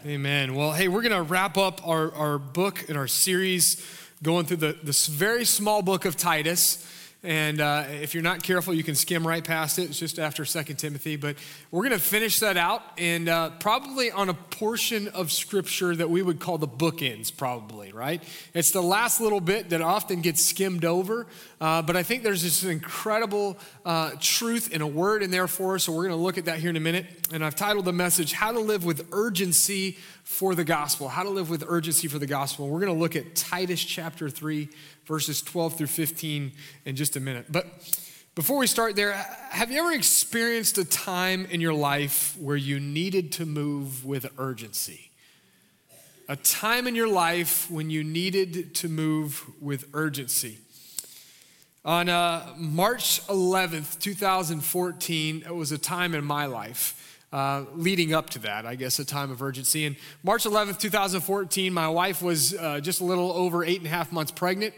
Amen. 0.04 0.54
Well, 0.54 0.72
hey, 0.72 0.88
we're 0.88 1.00
going 1.00 1.12
to 1.12 1.22
wrap 1.22 1.56
up 1.56 1.80
our, 1.88 2.12
our 2.12 2.38
book 2.38 2.86
and 2.90 2.98
our 2.98 3.06
series 3.06 3.82
going 4.22 4.44
through 4.44 4.58
the, 4.58 4.76
this 4.82 5.06
very 5.06 5.46
small 5.46 5.80
book 5.80 6.04
of 6.04 6.18
Titus. 6.18 6.86
And 7.24 7.62
uh, 7.62 7.86
if 7.88 8.12
you're 8.12 8.22
not 8.22 8.42
careful, 8.42 8.74
you 8.74 8.84
can 8.84 8.94
skim 8.94 9.26
right 9.26 9.42
past 9.42 9.78
it. 9.78 9.84
It's 9.84 9.98
just 9.98 10.18
after 10.18 10.44
Second 10.44 10.76
Timothy. 10.76 11.16
But 11.16 11.36
we're 11.70 11.80
going 11.80 11.92
to 11.92 11.98
finish 11.98 12.40
that 12.40 12.58
out 12.58 12.82
and 12.98 13.30
uh, 13.30 13.50
probably 13.60 14.10
on 14.10 14.28
a 14.28 14.34
portion 14.34 15.08
of 15.08 15.32
scripture 15.32 15.96
that 15.96 16.10
we 16.10 16.20
would 16.20 16.38
call 16.38 16.58
the 16.58 16.68
bookends, 16.68 17.34
probably, 17.34 17.92
right? 17.92 18.22
It's 18.52 18.72
the 18.72 18.82
last 18.82 19.22
little 19.22 19.40
bit 19.40 19.70
that 19.70 19.80
often 19.80 20.20
gets 20.20 20.44
skimmed 20.44 20.84
over. 20.84 21.26
Uh, 21.62 21.80
but 21.80 21.96
I 21.96 22.02
think 22.02 22.24
there's 22.24 22.42
this 22.42 22.62
incredible 22.62 23.56
uh, 23.86 24.10
truth 24.20 24.68
and 24.74 24.82
a 24.82 24.86
word 24.86 25.22
in 25.22 25.30
there 25.30 25.48
for 25.48 25.76
us. 25.76 25.84
So 25.84 25.92
we're 25.92 26.06
going 26.06 26.18
to 26.18 26.22
look 26.22 26.36
at 26.36 26.44
that 26.44 26.58
here 26.58 26.68
in 26.68 26.76
a 26.76 26.80
minute. 26.80 27.06
And 27.32 27.42
I've 27.42 27.56
titled 27.56 27.86
the 27.86 27.92
message, 27.94 28.32
How 28.32 28.52
to 28.52 28.60
Live 28.60 28.84
with 28.84 29.08
Urgency 29.12 29.96
for 30.24 30.54
the 30.54 30.64
Gospel. 30.64 31.08
How 31.08 31.22
to 31.22 31.28
Live 31.28 31.50
with 31.50 31.62
Urgency 31.68 32.08
for 32.08 32.18
the 32.18 32.26
Gospel. 32.26 32.68
We're 32.68 32.80
going 32.80 32.92
to 32.92 32.98
look 32.98 33.14
at 33.14 33.36
Titus 33.36 33.84
chapter 33.84 34.28
3 34.28 34.68
verses 35.06 35.42
12 35.42 35.76
through 35.76 35.86
15 35.86 36.52
in 36.86 36.96
just 36.96 37.14
a 37.16 37.20
minute. 37.20 37.46
But 37.50 37.66
before 38.34 38.58
we 38.58 38.66
start 38.66 38.96
there, 38.96 39.12
have 39.50 39.70
you 39.70 39.78
ever 39.78 39.92
experienced 39.92 40.78
a 40.78 40.84
time 40.84 41.46
in 41.50 41.60
your 41.60 41.74
life 41.74 42.36
where 42.40 42.56
you 42.56 42.80
needed 42.80 43.32
to 43.32 43.46
move 43.46 44.04
with 44.04 44.26
urgency? 44.38 45.10
A 46.28 46.36
time 46.36 46.86
in 46.86 46.94
your 46.94 47.06
life 47.06 47.70
when 47.70 47.90
you 47.90 48.02
needed 48.02 48.74
to 48.76 48.88
move 48.88 49.44
with 49.60 49.88
urgency. 49.92 50.58
On 51.84 52.08
uh, 52.08 52.54
March 52.56 53.20
11th, 53.26 54.00
2014, 54.00 55.44
it 55.46 55.54
was 55.54 55.70
a 55.70 55.76
time 55.76 56.14
in 56.14 56.24
my 56.24 56.46
life. 56.46 57.03
Uh, 57.34 57.64
leading 57.74 58.14
up 58.14 58.30
to 58.30 58.38
that, 58.38 58.64
I 58.64 58.76
guess, 58.76 59.00
a 59.00 59.04
time 59.04 59.32
of 59.32 59.42
urgency. 59.42 59.86
And 59.86 59.96
March 60.22 60.44
11th, 60.44 60.78
2014, 60.78 61.72
my 61.72 61.88
wife 61.88 62.22
was 62.22 62.54
uh, 62.54 62.78
just 62.78 63.00
a 63.00 63.04
little 63.04 63.32
over 63.32 63.64
eight 63.64 63.78
and 63.78 63.88
a 63.88 63.90
half 63.90 64.12
months 64.12 64.30
pregnant. 64.30 64.72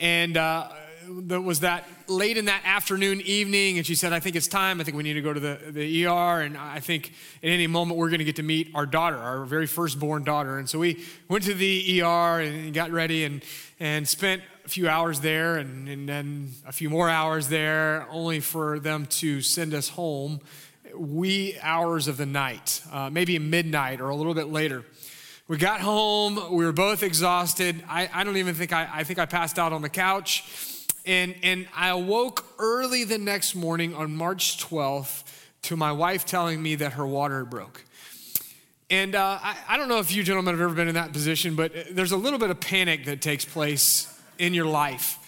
And 0.00 0.36
uh, 0.36 0.70
there 1.08 1.40
was 1.40 1.60
that 1.60 1.86
late 2.08 2.36
in 2.36 2.46
that 2.46 2.62
afternoon, 2.64 3.20
evening, 3.20 3.78
and 3.78 3.86
she 3.86 3.94
said, 3.94 4.12
I 4.12 4.18
think 4.18 4.34
it's 4.34 4.48
time. 4.48 4.80
I 4.80 4.82
think 4.82 4.96
we 4.96 5.04
need 5.04 5.12
to 5.12 5.22
go 5.22 5.32
to 5.32 5.38
the, 5.38 5.60
the 5.70 6.06
ER. 6.06 6.40
And 6.40 6.58
I 6.58 6.80
think 6.80 7.12
at 7.44 7.50
any 7.50 7.68
moment 7.68 7.96
we're 7.96 8.08
going 8.08 8.18
to 8.18 8.24
get 8.24 8.36
to 8.36 8.42
meet 8.42 8.72
our 8.74 8.86
daughter, 8.86 9.16
our 9.16 9.44
very 9.44 9.68
firstborn 9.68 10.24
daughter. 10.24 10.58
And 10.58 10.68
so 10.68 10.80
we 10.80 11.04
went 11.28 11.44
to 11.44 11.54
the 11.54 12.02
ER 12.02 12.40
and 12.40 12.74
got 12.74 12.90
ready 12.90 13.22
and, 13.22 13.44
and 13.78 14.08
spent 14.08 14.42
a 14.64 14.68
few 14.68 14.88
hours 14.88 15.20
there 15.20 15.58
and, 15.58 15.88
and 15.88 16.08
then 16.08 16.50
a 16.66 16.72
few 16.72 16.90
more 16.90 17.08
hours 17.08 17.46
there, 17.46 18.04
only 18.10 18.40
for 18.40 18.80
them 18.80 19.06
to 19.06 19.42
send 19.42 19.74
us 19.74 19.90
home 19.90 20.40
wee 20.96 21.56
hours 21.60 22.08
of 22.08 22.16
the 22.16 22.26
night, 22.26 22.82
uh, 22.92 23.10
maybe 23.10 23.38
midnight 23.38 24.00
or 24.00 24.08
a 24.08 24.16
little 24.16 24.34
bit 24.34 24.48
later. 24.48 24.84
We 25.46 25.58
got 25.58 25.80
home, 25.80 26.54
we 26.54 26.64
were 26.64 26.72
both 26.72 27.02
exhausted. 27.02 27.82
I, 27.88 28.08
I 28.12 28.24
don't 28.24 28.38
even 28.38 28.54
think 28.54 28.72
I, 28.72 28.88
I 28.90 29.04
think 29.04 29.18
I 29.18 29.26
passed 29.26 29.58
out 29.58 29.72
on 29.72 29.82
the 29.82 29.90
couch. 29.90 30.44
And, 31.06 31.34
and 31.42 31.68
I 31.76 31.90
awoke 31.90 32.46
early 32.58 33.04
the 33.04 33.18
next 33.18 33.54
morning 33.54 33.94
on 33.94 34.16
March 34.16 34.58
12th 34.64 35.22
to 35.62 35.76
my 35.76 35.92
wife 35.92 36.24
telling 36.24 36.62
me 36.62 36.76
that 36.76 36.94
her 36.94 37.06
water 37.06 37.44
broke. 37.44 37.84
And 38.90 39.14
uh, 39.14 39.38
I, 39.42 39.56
I 39.68 39.76
don't 39.76 39.88
know 39.88 39.98
if 39.98 40.14
you 40.14 40.22
gentlemen 40.22 40.54
have 40.54 40.62
ever 40.62 40.74
been 40.74 40.88
in 40.88 40.94
that 40.94 41.12
position, 41.12 41.56
but 41.56 41.72
there's 41.90 42.12
a 42.12 42.16
little 42.16 42.38
bit 42.38 42.50
of 42.50 42.60
panic 42.60 43.04
that 43.06 43.20
takes 43.20 43.44
place 43.44 44.10
in 44.38 44.54
your 44.54 44.66
life. 44.66 45.18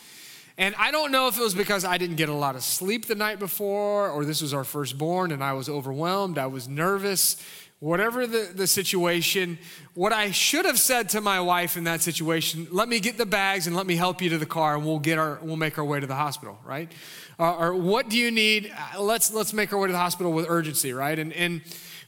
And 0.58 0.74
I 0.78 0.90
don't 0.90 1.12
know 1.12 1.28
if 1.28 1.36
it 1.38 1.42
was 1.42 1.54
because 1.54 1.84
I 1.84 1.98
didn't 1.98 2.16
get 2.16 2.30
a 2.30 2.34
lot 2.34 2.56
of 2.56 2.62
sleep 2.62 3.06
the 3.06 3.14
night 3.14 3.38
before, 3.38 4.08
or 4.08 4.24
this 4.24 4.40
was 4.40 4.54
our 4.54 4.64
firstborn 4.64 5.30
and 5.30 5.44
I 5.44 5.52
was 5.52 5.68
overwhelmed, 5.68 6.38
I 6.38 6.46
was 6.46 6.66
nervous, 6.66 7.36
whatever 7.78 8.26
the, 8.26 8.50
the 8.54 8.66
situation. 8.66 9.58
What 9.92 10.14
I 10.14 10.30
should 10.30 10.64
have 10.64 10.78
said 10.78 11.10
to 11.10 11.20
my 11.20 11.40
wife 11.40 11.76
in 11.76 11.84
that 11.84 12.00
situation, 12.00 12.68
let 12.70 12.88
me 12.88 13.00
get 13.00 13.18
the 13.18 13.26
bags 13.26 13.66
and 13.66 13.76
let 13.76 13.86
me 13.86 13.96
help 13.96 14.22
you 14.22 14.30
to 14.30 14.38
the 14.38 14.46
car 14.46 14.76
and 14.76 14.86
we'll 14.86 14.98
get 14.98 15.18
our, 15.18 15.38
we'll 15.42 15.56
make 15.56 15.76
our 15.76 15.84
way 15.84 16.00
to 16.00 16.06
the 16.06 16.14
hospital, 16.14 16.58
right? 16.64 16.90
Uh, 17.38 17.54
or 17.56 17.74
what 17.74 18.08
do 18.08 18.16
you 18.16 18.30
need? 18.30 18.72
Uh, 18.94 19.02
let's, 19.02 19.32
let's 19.34 19.52
make 19.52 19.74
our 19.74 19.78
way 19.78 19.88
to 19.88 19.92
the 19.92 19.98
hospital 19.98 20.32
with 20.32 20.46
urgency, 20.48 20.94
right? 20.94 21.18
And, 21.18 21.34
and, 21.34 21.60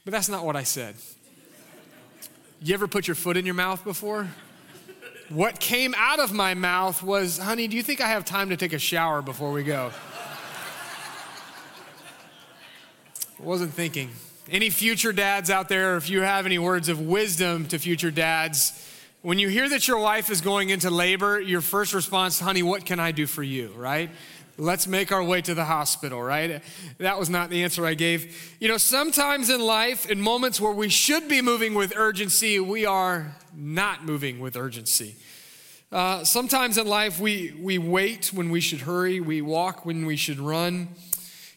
but 0.06 0.12
that's 0.12 0.30
not 0.30 0.46
what 0.46 0.56
I 0.56 0.62
said. 0.62 0.94
You 2.62 2.72
ever 2.72 2.88
put 2.88 3.06
your 3.06 3.14
foot 3.14 3.36
in 3.36 3.44
your 3.44 3.54
mouth 3.54 3.84
before? 3.84 4.26
What 5.30 5.60
came 5.60 5.94
out 5.98 6.20
of 6.20 6.32
my 6.32 6.54
mouth 6.54 7.02
was, 7.02 7.36
honey, 7.36 7.68
do 7.68 7.76
you 7.76 7.82
think 7.82 8.00
I 8.00 8.08
have 8.08 8.24
time 8.24 8.48
to 8.48 8.56
take 8.56 8.72
a 8.72 8.78
shower 8.78 9.20
before 9.20 9.52
we 9.52 9.62
go? 9.62 9.90
I 13.38 13.42
wasn't 13.42 13.74
thinking. 13.74 14.08
Any 14.50 14.70
future 14.70 15.12
dads 15.12 15.50
out 15.50 15.68
there, 15.68 15.98
if 15.98 16.08
you 16.08 16.22
have 16.22 16.46
any 16.46 16.58
words 16.58 16.88
of 16.88 17.02
wisdom 17.02 17.66
to 17.66 17.78
future 17.78 18.10
dads, 18.10 18.72
when 19.20 19.38
you 19.38 19.48
hear 19.48 19.68
that 19.68 19.86
your 19.86 19.98
wife 19.98 20.30
is 20.30 20.40
going 20.40 20.70
into 20.70 20.88
labor, 20.88 21.38
your 21.38 21.60
first 21.60 21.92
response, 21.92 22.40
honey, 22.40 22.62
what 22.62 22.86
can 22.86 22.98
I 22.98 23.12
do 23.12 23.26
for 23.26 23.42
you, 23.42 23.68
right? 23.76 24.08
Let's 24.60 24.88
make 24.88 25.12
our 25.12 25.22
way 25.22 25.40
to 25.42 25.54
the 25.54 25.64
hospital, 25.64 26.20
right? 26.20 26.60
That 26.98 27.16
was 27.16 27.30
not 27.30 27.48
the 27.48 27.62
answer 27.62 27.86
I 27.86 27.94
gave. 27.94 28.56
You 28.58 28.66
know, 28.66 28.76
sometimes 28.76 29.50
in 29.50 29.60
life, 29.60 30.10
in 30.10 30.20
moments 30.20 30.60
where 30.60 30.72
we 30.72 30.88
should 30.88 31.28
be 31.28 31.40
moving 31.40 31.74
with 31.74 31.92
urgency, 31.96 32.58
we 32.58 32.84
are 32.84 33.36
not 33.54 34.04
moving 34.04 34.40
with 34.40 34.56
urgency. 34.56 35.14
Uh, 35.92 36.24
sometimes 36.24 36.76
in 36.76 36.88
life, 36.88 37.20
we, 37.20 37.54
we 37.60 37.78
wait 37.78 38.32
when 38.32 38.50
we 38.50 38.60
should 38.60 38.80
hurry, 38.80 39.20
we 39.20 39.40
walk 39.40 39.86
when 39.86 40.04
we 40.04 40.16
should 40.16 40.40
run, 40.40 40.88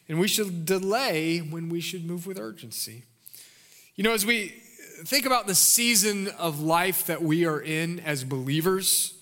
and 0.08 0.20
we 0.20 0.28
should 0.28 0.64
delay 0.68 1.40
when 1.40 1.70
we 1.70 1.82
should 1.82 2.06
move 2.06 2.28
with 2.28 2.38
urgency. 2.38 3.02
You 3.96 4.04
know, 4.04 4.14
as 4.14 4.28
we 4.28 4.50
think 5.06 5.26
about 5.26 5.48
the 5.48 5.56
season 5.56 6.28
of 6.38 6.60
life 6.60 7.08
that 7.08 7.24
we 7.24 7.48
are 7.48 7.60
in 7.60 8.00
as 8.02 8.24
believers, 8.24 9.16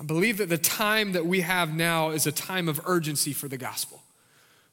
I 0.00 0.04
believe 0.04 0.38
that 0.38 0.48
the 0.48 0.58
time 0.58 1.12
that 1.12 1.26
we 1.26 1.40
have 1.40 1.74
now 1.74 2.10
is 2.10 2.26
a 2.26 2.32
time 2.32 2.68
of 2.68 2.80
urgency 2.84 3.32
for 3.32 3.48
the 3.48 3.56
gospel. 3.56 4.02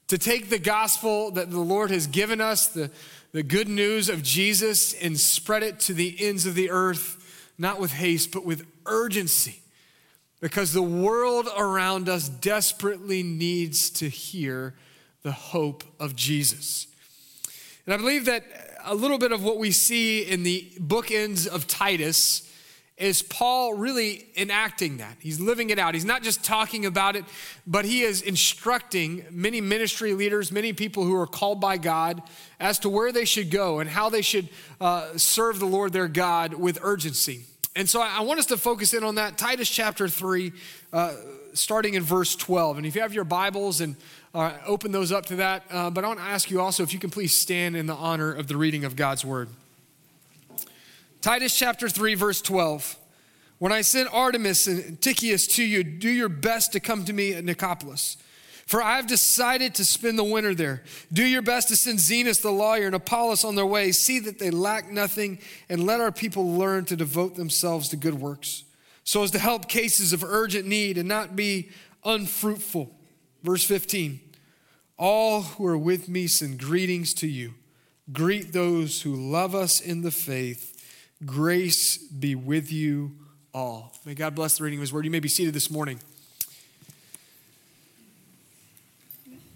To 0.07 0.17
take 0.17 0.49
the 0.49 0.59
gospel 0.59 1.31
that 1.31 1.49
the 1.49 1.59
Lord 1.59 1.91
has 1.91 2.07
given 2.07 2.41
us, 2.41 2.67
the, 2.67 2.91
the 3.31 3.43
good 3.43 3.69
news 3.69 4.09
of 4.09 4.21
Jesus, 4.21 4.93
and 4.93 5.17
spread 5.17 5.63
it 5.63 5.79
to 5.81 5.93
the 5.93 6.15
ends 6.19 6.45
of 6.45 6.55
the 6.55 6.69
earth 6.69 7.19
not 7.57 7.79
with 7.79 7.93
haste, 7.93 8.31
but 8.31 8.45
with 8.45 8.65
urgency. 8.85 9.61
Because 10.41 10.73
the 10.73 10.81
world 10.81 11.47
around 11.57 12.09
us 12.09 12.27
desperately 12.27 13.23
needs 13.23 13.89
to 13.91 14.09
hear 14.09 14.73
the 15.21 15.31
hope 15.31 15.83
of 15.99 16.15
Jesus. 16.15 16.87
And 17.85 17.93
I 17.93 17.97
believe 17.97 18.25
that 18.25 18.43
a 18.83 18.95
little 18.95 19.17
bit 19.17 19.31
of 19.31 19.43
what 19.43 19.57
we 19.57 19.71
see 19.71 20.21
in 20.23 20.43
the 20.43 20.69
bookends 20.77 21.47
of 21.47 21.67
Titus 21.67 22.49
is 22.97 23.23
Paul 23.23 23.73
really 23.73 24.27
enacting 24.37 24.97
that. 24.97 25.17
He's 25.19 25.39
living 25.39 25.71
it 25.71 25.79
out. 25.79 25.95
He's 25.95 26.05
not 26.05 26.21
just 26.21 26.43
talking 26.43 26.85
about 26.85 27.15
it, 27.15 27.25
but 27.65 27.85
he 27.85 28.03
is 28.03 28.21
instructing 28.21 29.25
many 29.31 29.61
ministry 29.61 30.13
leaders, 30.13 30.51
many 30.51 30.73
people 30.73 31.03
who 31.03 31.15
are 31.15 31.25
called 31.25 31.59
by 31.59 31.77
God 31.77 32.21
as 32.59 32.77
to 32.79 32.89
where 32.89 33.11
they 33.11 33.25
should 33.25 33.49
go 33.49 33.79
and 33.79 33.89
how 33.89 34.09
they 34.09 34.21
should 34.21 34.47
uh, 34.79 35.17
serve 35.17 35.59
the 35.59 35.65
Lord 35.65 35.91
their 35.91 36.07
God 36.07 36.53
with 36.53 36.77
urgency. 36.83 37.41
And 37.75 37.89
so 37.89 38.01
I 38.01 38.21
want 38.21 38.39
us 38.39 38.45
to 38.47 38.57
focus 38.57 38.93
in 38.93 39.03
on 39.03 39.15
that. 39.15 39.37
Titus 39.37 39.67
chapter 39.67 40.07
3, 40.07 40.53
uh, 40.91 41.13
starting 41.53 41.95
in 41.95 42.03
verse 42.03 42.35
12. 42.35 42.77
And 42.77 42.85
if 42.85 42.95
you 42.95 43.01
have 43.01 43.15
your 43.15 43.23
Bibles 43.23 43.81
and 43.81 43.95
uh, 44.35 44.53
open 44.67 44.91
those 44.91 45.11
up 45.11 45.25
to 45.27 45.37
that, 45.37 45.63
uh, 45.71 45.89
but 45.89 46.03
I 46.03 46.07
want 46.07 46.19
to 46.19 46.25
ask 46.25 46.51
you 46.51 46.61
also 46.61 46.83
if 46.83 46.93
you 46.93 46.99
can 46.99 47.09
please 47.09 47.41
stand 47.41 47.75
in 47.75 47.87
the 47.87 47.95
honor 47.95 48.31
of 48.31 48.47
the 48.47 48.57
reading 48.57 48.85
of 48.85 48.95
God's 48.95 49.25
word. 49.25 49.49
Titus 51.23 51.55
chapter 51.55 51.87
3, 51.87 52.15
verse 52.15 52.41
12. 52.41 52.97
When 53.57 53.71
I 53.71 53.79
sent 53.79 54.09
Artemas 54.09 54.67
and 54.67 54.99
Tychicus 54.99 55.47
to 55.55 55.63
you, 55.63 55.81
do 55.81 56.09
your 56.09 56.27
best 56.27 56.73
to 56.73 56.81
come 56.81 57.05
to 57.05 57.13
me 57.13 57.33
at 57.33 57.45
Nicopolis. 57.45 58.17
For 58.65 58.83
I 58.83 58.97
have 58.97 59.07
decided 59.07 59.73
to 59.75 59.85
spend 59.85 60.19
the 60.19 60.25
winter 60.25 60.53
there. 60.53 60.83
Do 61.13 61.25
your 61.25 61.41
best 61.41 61.69
to 61.69 61.77
send 61.77 61.99
Zenas 61.99 62.41
the 62.41 62.51
lawyer 62.51 62.87
and 62.87 62.93
Apollos 62.93 63.45
on 63.45 63.55
their 63.55 63.65
way. 63.65 63.93
See 63.93 64.19
that 64.19 64.37
they 64.37 64.51
lack 64.51 64.91
nothing, 64.91 65.39
and 65.69 65.85
let 65.85 66.01
our 66.01 66.11
people 66.11 66.57
learn 66.57 66.83
to 66.85 66.97
devote 66.97 67.35
themselves 67.35 67.87
to 67.89 67.95
good 67.95 68.15
works, 68.15 68.65
so 69.05 69.23
as 69.23 69.31
to 69.31 69.39
help 69.39 69.69
cases 69.69 70.11
of 70.11 70.25
urgent 70.25 70.67
need 70.67 70.97
and 70.97 71.07
not 71.07 71.37
be 71.37 71.69
unfruitful. 72.03 72.93
Verse 73.43 73.63
15 73.63 74.19
All 74.97 75.43
who 75.43 75.65
are 75.67 75.77
with 75.77 76.09
me 76.09 76.27
send 76.27 76.59
greetings 76.59 77.13
to 77.13 77.27
you. 77.27 77.53
Greet 78.11 78.51
those 78.51 79.03
who 79.03 79.15
love 79.15 79.55
us 79.55 79.79
in 79.79 80.01
the 80.01 80.11
faith. 80.11 80.72
Grace 81.25 81.97
be 81.97 82.35
with 82.35 82.71
you 82.71 83.11
all. 83.53 83.93
May 84.05 84.13
God 84.13 84.35
bless 84.35 84.57
the 84.57 84.63
reading 84.63 84.79
of 84.79 84.81
his 84.81 84.91
word. 84.93 85.05
You 85.05 85.11
may 85.11 85.19
be 85.19 85.29
seated 85.29 85.53
this 85.53 85.69
morning. 85.69 85.99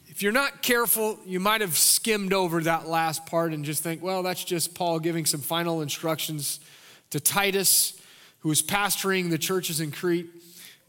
If 0.07 0.23
you're 0.23 0.31
not 0.31 0.63
careful, 0.63 1.19
you 1.25 1.39
might 1.39 1.61
have 1.61 1.77
skimmed 1.77 2.33
over 2.33 2.61
that 2.61 2.87
last 2.87 3.25
part 3.25 3.53
and 3.53 3.65
just 3.65 3.83
think, 3.83 4.01
well, 4.01 4.23
that's 4.23 4.43
just 4.43 4.73
Paul 4.73 4.99
giving 4.99 5.25
some 5.25 5.41
final 5.41 5.81
instructions 5.81 6.59
to 7.11 7.19
Titus, 7.19 7.99
who 8.39 8.51
is 8.51 8.61
pastoring 8.61 9.29
the 9.29 9.37
churches 9.37 9.79
in 9.79 9.91
Crete. 9.91 10.27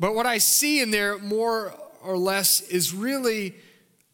But 0.01 0.15
what 0.15 0.27
I 0.27 0.39
see 0.39 0.81
in 0.81 0.91
there 0.91 1.19
more 1.19 1.75
or 2.03 2.17
less 2.17 2.61
is 2.61 2.95
really 2.95 3.55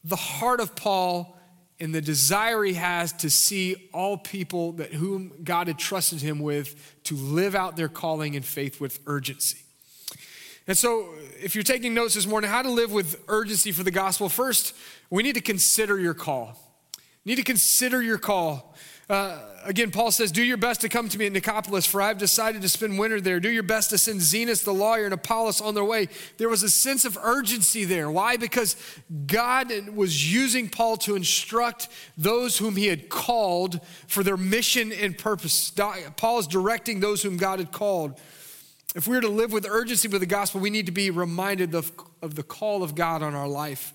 the 0.03 0.17
heart 0.17 0.61
of 0.61 0.75
Paul 0.75 1.39
and 1.81 1.95
the 1.95 2.01
desire 2.01 2.62
he 2.62 2.75
has 2.75 3.12
to 3.12 3.29
see 3.29 3.89
all 3.93 4.16
people 4.16 4.72
that 4.72 4.93
whom 4.93 5.33
God 5.43 5.66
had 5.66 5.79
trusted 5.79 6.20
him 6.20 6.39
with 6.39 7.01
to 7.05 7.16
live 7.16 7.55
out 7.55 7.77
their 7.77 7.89
calling 7.89 8.37
and 8.37 8.45
faith 8.45 8.81
with 8.81 9.01
urgency. 9.07 9.59
And 10.66 10.79
so, 10.79 11.11
if 11.43 11.55
you're 11.55 11.64
taking 11.64 11.93
notes 11.93 12.14
this 12.14 12.27
morning, 12.27 12.49
how 12.49 12.62
to 12.62 12.70
live 12.70 12.91
with 12.91 13.22
urgency 13.29 13.70
for 13.70 13.83
the 13.83 13.91
gospel, 13.91 14.29
first, 14.29 14.75
we 15.11 15.22
need 15.22 15.35
to 15.35 15.43
consider 15.43 15.99
your 15.99 16.14
call. 16.14 16.59
You 17.25 17.31
need 17.31 17.37
to 17.37 17.43
consider 17.43 18.03
your 18.03 18.18
call. 18.18 18.75
Uh, 19.09 19.39
again, 19.65 19.91
Paul 19.91 20.11
says, 20.11 20.33
Do 20.33 20.43
your 20.43 20.57
best 20.57 20.81
to 20.81 20.89
come 20.89 21.09
to 21.11 21.19
me 21.19 21.27
at 21.27 21.33
Nicopolis, 21.33 21.87
for 21.87 22.01
I've 22.01 22.17
decided 22.17 22.63
to 22.63 22.69
spend 22.69 22.99
winter 22.99 23.21
there. 23.21 23.39
Do 23.39 23.51
your 23.51 23.63
best 23.63 23.91
to 23.91 23.99
send 23.99 24.21
Zenas 24.21 24.65
the 24.65 24.73
lawyer 24.73 25.05
and 25.05 25.13
Apollos 25.13 25.61
on 25.61 25.75
their 25.75 25.85
way. 25.85 26.09
There 26.39 26.49
was 26.49 26.63
a 26.63 26.71
sense 26.71 27.05
of 27.05 27.19
urgency 27.23 27.85
there. 27.85 28.11
Why? 28.11 28.37
Because 28.37 28.77
God 29.27 29.71
was 29.91 30.33
using 30.33 30.71
Paul 30.71 30.97
to 30.99 31.17
instruct 31.17 31.89
those 32.17 32.57
whom 32.57 32.77
he 32.77 32.87
had 32.87 33.11
called 33.11 33.81
for 34.07 34.23
their 34.23 34.39
mission 34.39 34.91
and 34.91 35.17
purpose. 35.17 35.71
Paul 36.17 36.39
is 36.39 36.47
directing 36.47 37.01
those 37.01 37.23
whom 37.23 37.37
God 37.37 37.59
had 37.59 37.73
called. 37.73 38.19
If 38.95 39.09
we 39.09 39.17
are 39.17 39.21
to 39.21 39.29
live 39.29 39.53
with 39.53 39.67
urgency 39.67 40.09
with 40.09 40.21
the 40.21 40.27
gospel, 40.27 40.61
we 40.61 40.71
need 40.71 40.87
to 40.87 40.93
be 40.93 41.11
reminded 41.11 41.75
of, 41.75 41.93
of 42.23 42.37
the 42.37 42.45
call 42.45 42.83
of 42.83 42.95
God 42.95 43.23
on 43.23 43.35
our 43.35 43.49
life. 43.49 43.93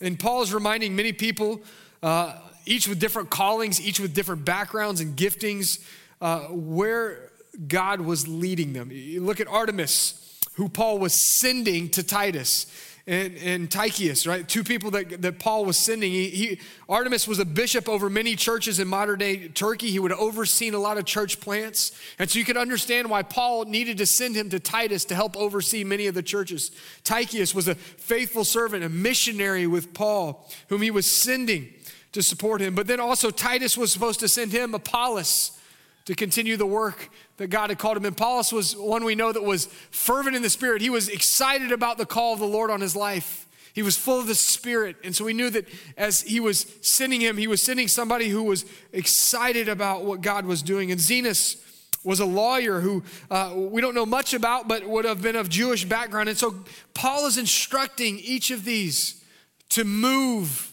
And 0.00 0.18
Paul 0.18 0.42
is 0.42 0.54
reminding 0.54 0.96
many 0.96 1.12
people, 1.12 1.60
uh, 2.02 2.38
each 2.66 2.88
with 2.88 2.98
different 2.98 3.30
callings, 3.30 3.80
each 3.80 4.00
with 4.00 4.14
different 4.14 4.44
backgrounds 4.44 5.00
and 5.00 5.16
giftings, 5.16 5.82
uh, 6.20 6.40
where 6.48 7.30
God 7.68 8.00
was 8.00 8.28
leading 8.28 8.72
them. 8.72 8.90
You 8.92 9.22
look 9.22 9.40
at 9.40 9.46
Artemas, 9.46 10.18
who 10.54 10.68
Paul 10.68 10.98
was 10.98 11.40
sending 11.40 11.88
to 11.90 12.02
Titus 12.02 12.66
and, 13.06 13.36
and 13.38 13.70
Tychicus, 13.70 14.26
right? 14.26 14.48
Two 14.48 14.62
people 14.62 14.92
that, 14.92 15.22
that 15.22 15.38
Paul 15.38 15.64
was 15.64 15.76
sending. 15.76 16.12
He, 16.12 16.28
he, 16.28 16.60
Artemas 16.88 17.26
was 17.26 17.40
a 17.40 17.44
bishop 17.44 17.88
over 17.88 18.08
many 18.08 18.36
churches 18.36 18.78
in 18.78 18.86
modern 18.86 19.18
day 19.18 19.48
Turkey. 19.48 19.90
He 19.90 19.98
would 19.98 20.12
have 20.12 20.20
overseen 20.20 20.74
a 20.74 20.78
lot 20.78 20.98
of 20.98 21.04
church 21.04 21.40
plants. 21.40 21.98
And 22.18 22.30
so 22.30 22.38
you 22.38 22.44
could 22.44 22.56
understand 22.56 23.10
why 23.10 23.22
Paul 23.22 23.64
needed 23.64 23.98
to 23.98 24.06
send 24.06 24.36
him 24.36 24.50
to 24.50 24.60
Titus 24.60 25.04
to 25.06 25.14
help 25.14 25.36
oversee 25.36 25.82
many 25.82 26.06
of 26.06 26.14
the 26.14 26.22
churches. 26.22 26.70
Tychicus 27.02 27.54
was 27.54 27.66
a 27.66 27.74
faithful 27.74 28.44
servant, 28.44 28.84
a 28.84 28.88
missionary 28.88 29.66
with 29.66 29.94
Paul, 29.94 30.48
whom 30.68 30.82
he 30.82 30.90
was 30.92 31.22
sending 31.22 31.72
to 32.12 32.22
support 32.22 32.60
him. 32.60 32.74
But 32.74 32.86
then 32.86 33.00
also, 33.00 33.30
Titus 33.30 33.76
was 33.76 33.92
supposed 33.92 34.20
to 34.20 34.28
send 34.28 34.52
him 34.52 34.74
Apollos 34.74 35.58
to 36.04 36.14
continue 36.14 36.56
the 36.56 36.66
work 36.66 37.10
that 37.36 37.48
God 37.48 37.70
had 37.70 37.78
called 37.78 37.96
him. 37.96 38.04
And 38.04 38.14
Apollos 38.14 38.52
was 38.52 38.76
one 38.76 39.04
we 39.04 39.14
know 39.14 39.32
that 39.32 39.42
was 39.42 39.66
fervent 39.90 40.36
in 40.36 40.42
the 40.42 40.50
Spirit. 40.50 40.82
He 40.82 40.90
was 40.90 41.08
excited 41.08 41.72
about 41.72 41.98
the 41.98 42.06
call 42.06 42.32
of 42.34 42.38
the 42.38 42.46
Lord 42.46 42.70
on 42.70 42.80
his 42.80 42.96
life. 42.96 43.46
He 43.72 43.82
was 43.82 43.96
full 43.96 44.20
of 44.20 44.26
the 44.26 44.34
Spirit. 44.34 44.96
And 45.02 45.16
so 45.16 45.24
we 45.24 45.32
knew 45.32 45.48
that 45.50 45.66
as 45.96 46.20
he 46.20 46.40
was 46.40 46.66
sending 46.82 47.20
him, 47.20 47.38
he 47.38 47.46
was 47.46 47.62
sending 47.62 47.88
somebody 47.88 48.28
who 48.28 48.42
was 48.42 48.66
excited 48.92 49.68
about 49.68 50.04
what 50.04 50.20
God 50.20 50.44
was 50.44 50.60
doing. 50.60 50.90
And 50.90 51.00
Zenas 51.00 51.56
was 52.04 52.20
a 52.20 52.26
lawyer 52.26 52.80
who 52.80 53.02
uh, 53.30 53.52
we 53.56 53.80
don't 53.80 53.94
know 53.94 54.04
much 54.04 54.34
about, 54.34 54.68
but 54.68 54.86
would 54.86 55.04
have 55.04 55.22
been 55.22 55.36
of 55.36 55.48
Jewish 55.48 55.84
background. 55.84 56.28
And 56.28 56.36
so 56.36 56.56
Paul 56.94 57.26
is 57.26 57.38
instructing 57.38 58.18
each 58.18 58.50
of 58.50 58.64
these 58.64 59.24
to 59.70 59.84
move 59.84 60.71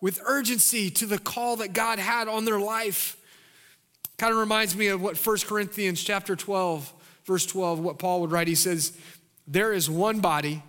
with 0.00 0.20
urgency 0.26 0.90
to 0.90 1.06
the 1.06 1.18
call 1.18 1.56
that 1.56 1.72
God 1.72 1.98
had 1.98 2.28
on 2.28 2.44
their 2.44 2.60
life. 2.60 3.16
Kind 4.18 4.32
of 4.32 4.38
reminds 4.38 4.76
me 4.76 4.88
of 4.88 5.00
what 5.00 5.16
1 5.16 5.38
Corinthians 5.46 6.02
chapter 6.02 6.36
12, 6.36 6.92
verse 7.24 7.46
12, 7.46 7.80
what 7.80 7.98
Paul 7.98 8.20
would 8.22 8.32
write. 8.32 8.48
He 8.48 8.54
says, 8.54 8.96
There 9.46 9.72
is 9.72 9.90
one 9.90 10.20
body, 10.20 10.62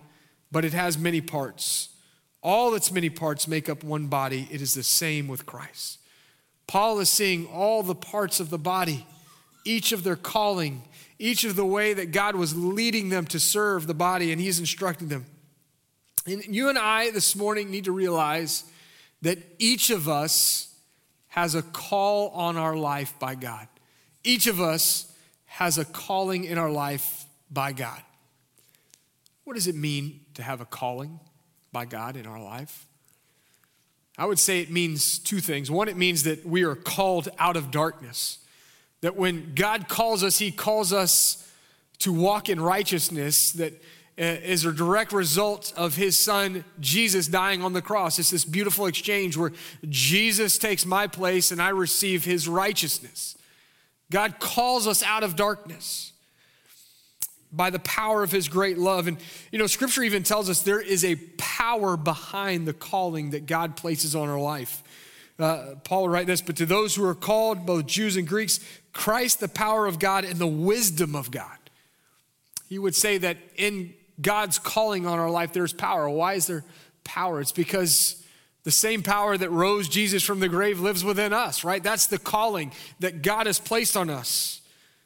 but 0.50 0.64
it 0.64 0.72
has 0.72 0.98
many 0.98 1.20
parts. 1.20 1.88
All 2.42 2.74
its 2.74 2.92
many 2.92 3.10
parts 3.10 3.48
make 3.48 3.68
up 3.68 3.82
one 3.82 4.06
body. 4.06 4.48
It 4.50 4.62
is 4.62 4.74
the 4.74 4.82
same 4.82 5.28
with 5.28 5.46
Christ. 5.46 5.98
Paul 6.66 7.00
is 7.00 7.08
seeing 7.08 7.46
all 7.46 7.82
the 7.82 7.94
parts 7.94 8.40
of 8.40 8.50
the 8.50 8.58
body, 8.58 9.06
each 9.64 9.92
of 9.92 10.04
their 10.04 10.16
calling, 10.16 10.82
each 11.18 11.44
of 11.44 11.56
the 11.56 11.64
way 11.64 11.94
that 11.94 12.12
God 12.12 12.36
was 12.36 12.54
leading 12.54 13.08
them 13.08 13.26
to 13.26 13.40
serve 13.40 13.86
the 13.86 13.94
body, 13.94 14.30
and 14.30 14.40
he's 14.40 14.60
instructing 14.60 15.08
them. 15.08 15.26
And 16.26 16.44
you 16.44 16.68
and 16.68 16.78
I 16.78 17.10
this 17.10 17.34
morning 17.34 17.70
need 17.70 17.84
to 17.84 17.92
realize 17.92 18.64
that 19.22 19.38
each 19.58 19.90
of 19.90 20.08
us 20.08 20.74
has 21.28 21.54
a 21.54 21.62
call 21.62 22.30
on 22.30 22.56
our 22.56 22.76
life 22.76 23.14
by 23.18 23.34
God. 23.34 23.68
Each 24.24 24.46
of 24.46 24.60
us 24.60 25.12
has 25.46 25.78
a 25.78 25.84
calling 25.84 26.44
in 26.44 26.58
our 26.58 26.70
life 26.70 27.26
by 27.50 27.72
God. 27.72 28.00
What 29.44 29.54
does 29.54 29.66
it 29.66 29.74
mean 29.74 30.20
to 30.34 30.42
have 30.42 30.60
a 30.60 30.64
calling 30.64 31.20
by 31.72 31.84
God 31.84 32.16
in 32.16 32.26
our 32.26 32.42
life? 32.42 32.86
I 34.18 34.26
would 34.26 34.38
say 34.38 34.60
it 34.60 34.70
means 34.70 35.18
two 35.18 35.38
things. 35.38 35.70
One, 35.70 35.88
it 35.88 35.96
means 35.96 36.24
that 36.24 36.44
we 36.44 36.64
are 36.64 36.74
called 36.74 37.28
out 37.38 37.56
of 37.56 37.70
darkness. 37.70 38.38
That 39.00 39.16
when 39.16 39.54
God 39.54 39.88
calls 39.88 40.24
us, 40.24 40.38
He 40.38 40.50
calls 40.50 40.92
us 40.92 41.48
to 42.00 42.12
walk 42.12 42.48
in 42.48 42.60
righteousness. 42.60 43.52
That 43.52 43.72
is 44.18 44.64
a 44.64 44.72
direct 44.72 45.12
result 45.12 45.72
of 45.76 45.94
his 45.94 46.18
son 46.18 46.64
Jesus 46.80 47.28
dying 47.28 47.62
on 47.62 47.72
the 47.72 47.82
cross. 47.82 48.18
It's 48.18 48.30
this 48.30 48.44
beautiful 48.44 48.86
exchange 48.86 49.36
where 49.36 49.52
Jesus 49.88 50.58
takes 50.58 50.84
my 50.84 51.06
place 51.06 51.52
and 51.52 51.62
I 51.62 51.68
receive 51.68 52.24
his 52.24 52.48
righteousness. 52.48 53.36
God 54.10 54.40
calls 54.40 54.86
us 54.86 55.02
out 55.04 55.22
of 55.22 55.36
darkness 55.36 56.12
by 57.52 57.70
the 57.70 57.78
power 57.78 58.22
of 58.22 58.32
his 58.32 58.48
great 58.48 58.76
love. 58.76 59.06
And, 59.06 59.18
you 59.52 59.58
know, 59.58 59.66
scripture 59.66 60.02
even 60.02 60.24
tells 60.24 60.50
us 60.50 60.62
there 60.62 60.80
is 60.80 61.04
a 61.04 61.16
power 61.36 61.96
behind 61.96 62.66
the 62.66 62.72
calling 62.72 63.30
that 63.30 63.46
God 63.46 63.76
places 63.76 64.16
on 64.16 64.28
our 64.28 64.40
life. 64.40 64.82
Uh, 65.38 65.76
Paul 65.84 66.02
will 66.02 66.08
write 66.08 66.26
this, 66.26 66.40
but 66.40 66.56
to 66.56 66.66
those 66.66 66.96
who 66.96 67.04
are 67.04 67.14
called, 67.14 67.64
both 67.64 67.86
Jews 67.86 68.16
and 68.16 68.26
Greeks, 68.26 68.58
Christ, 68.92 69.38
the 69.38 69.48
power 69.48 69.86
of 69.86 70.00
God 70.00 70.24
and 70.24 70.36
the 70.36 70.46
wisdom 70.48 71.14
of 71.14 71.30
God. 71.30 71.56
He 72.68 72.78
would 72.78 72.96
say 72.96 73.18
that 73.18 73.36
in 73.56 73.94
God's 74.20 74.58
calling 74.58 75.06
on 75.06 75.18
our 75.18 75.30
life, 75.30 75.52
there's 75.52 75.72
power. 75.72 76.08
Why 76.08 76.34
is 76.34 76.46
there 76.46 76.64
power? 77.04 77.40
It's 77.40 77.52
because 77.52 78.24
the 78.64 78.70
same 78.70 79.02
power 79.02 79.36
that 79.36 79.50
rose 79.50 79.88
Jesus 79.88 80.22
from 80.22 80.40
the 80.40 80.48
grave 80.48 80.80
lives 80.80 81.04
within 81.04 81.32
us, 81.32 81.64
right? 81.64 81.82
That's 81.82 82.06
the 82.06 82.18
calling 82.18 82.72
that 83.00 83.22
God 83.22 83.46
has 83.46 83.58
placed 83.58 83.96
on 83.96 84.10
us. 84.10 84.60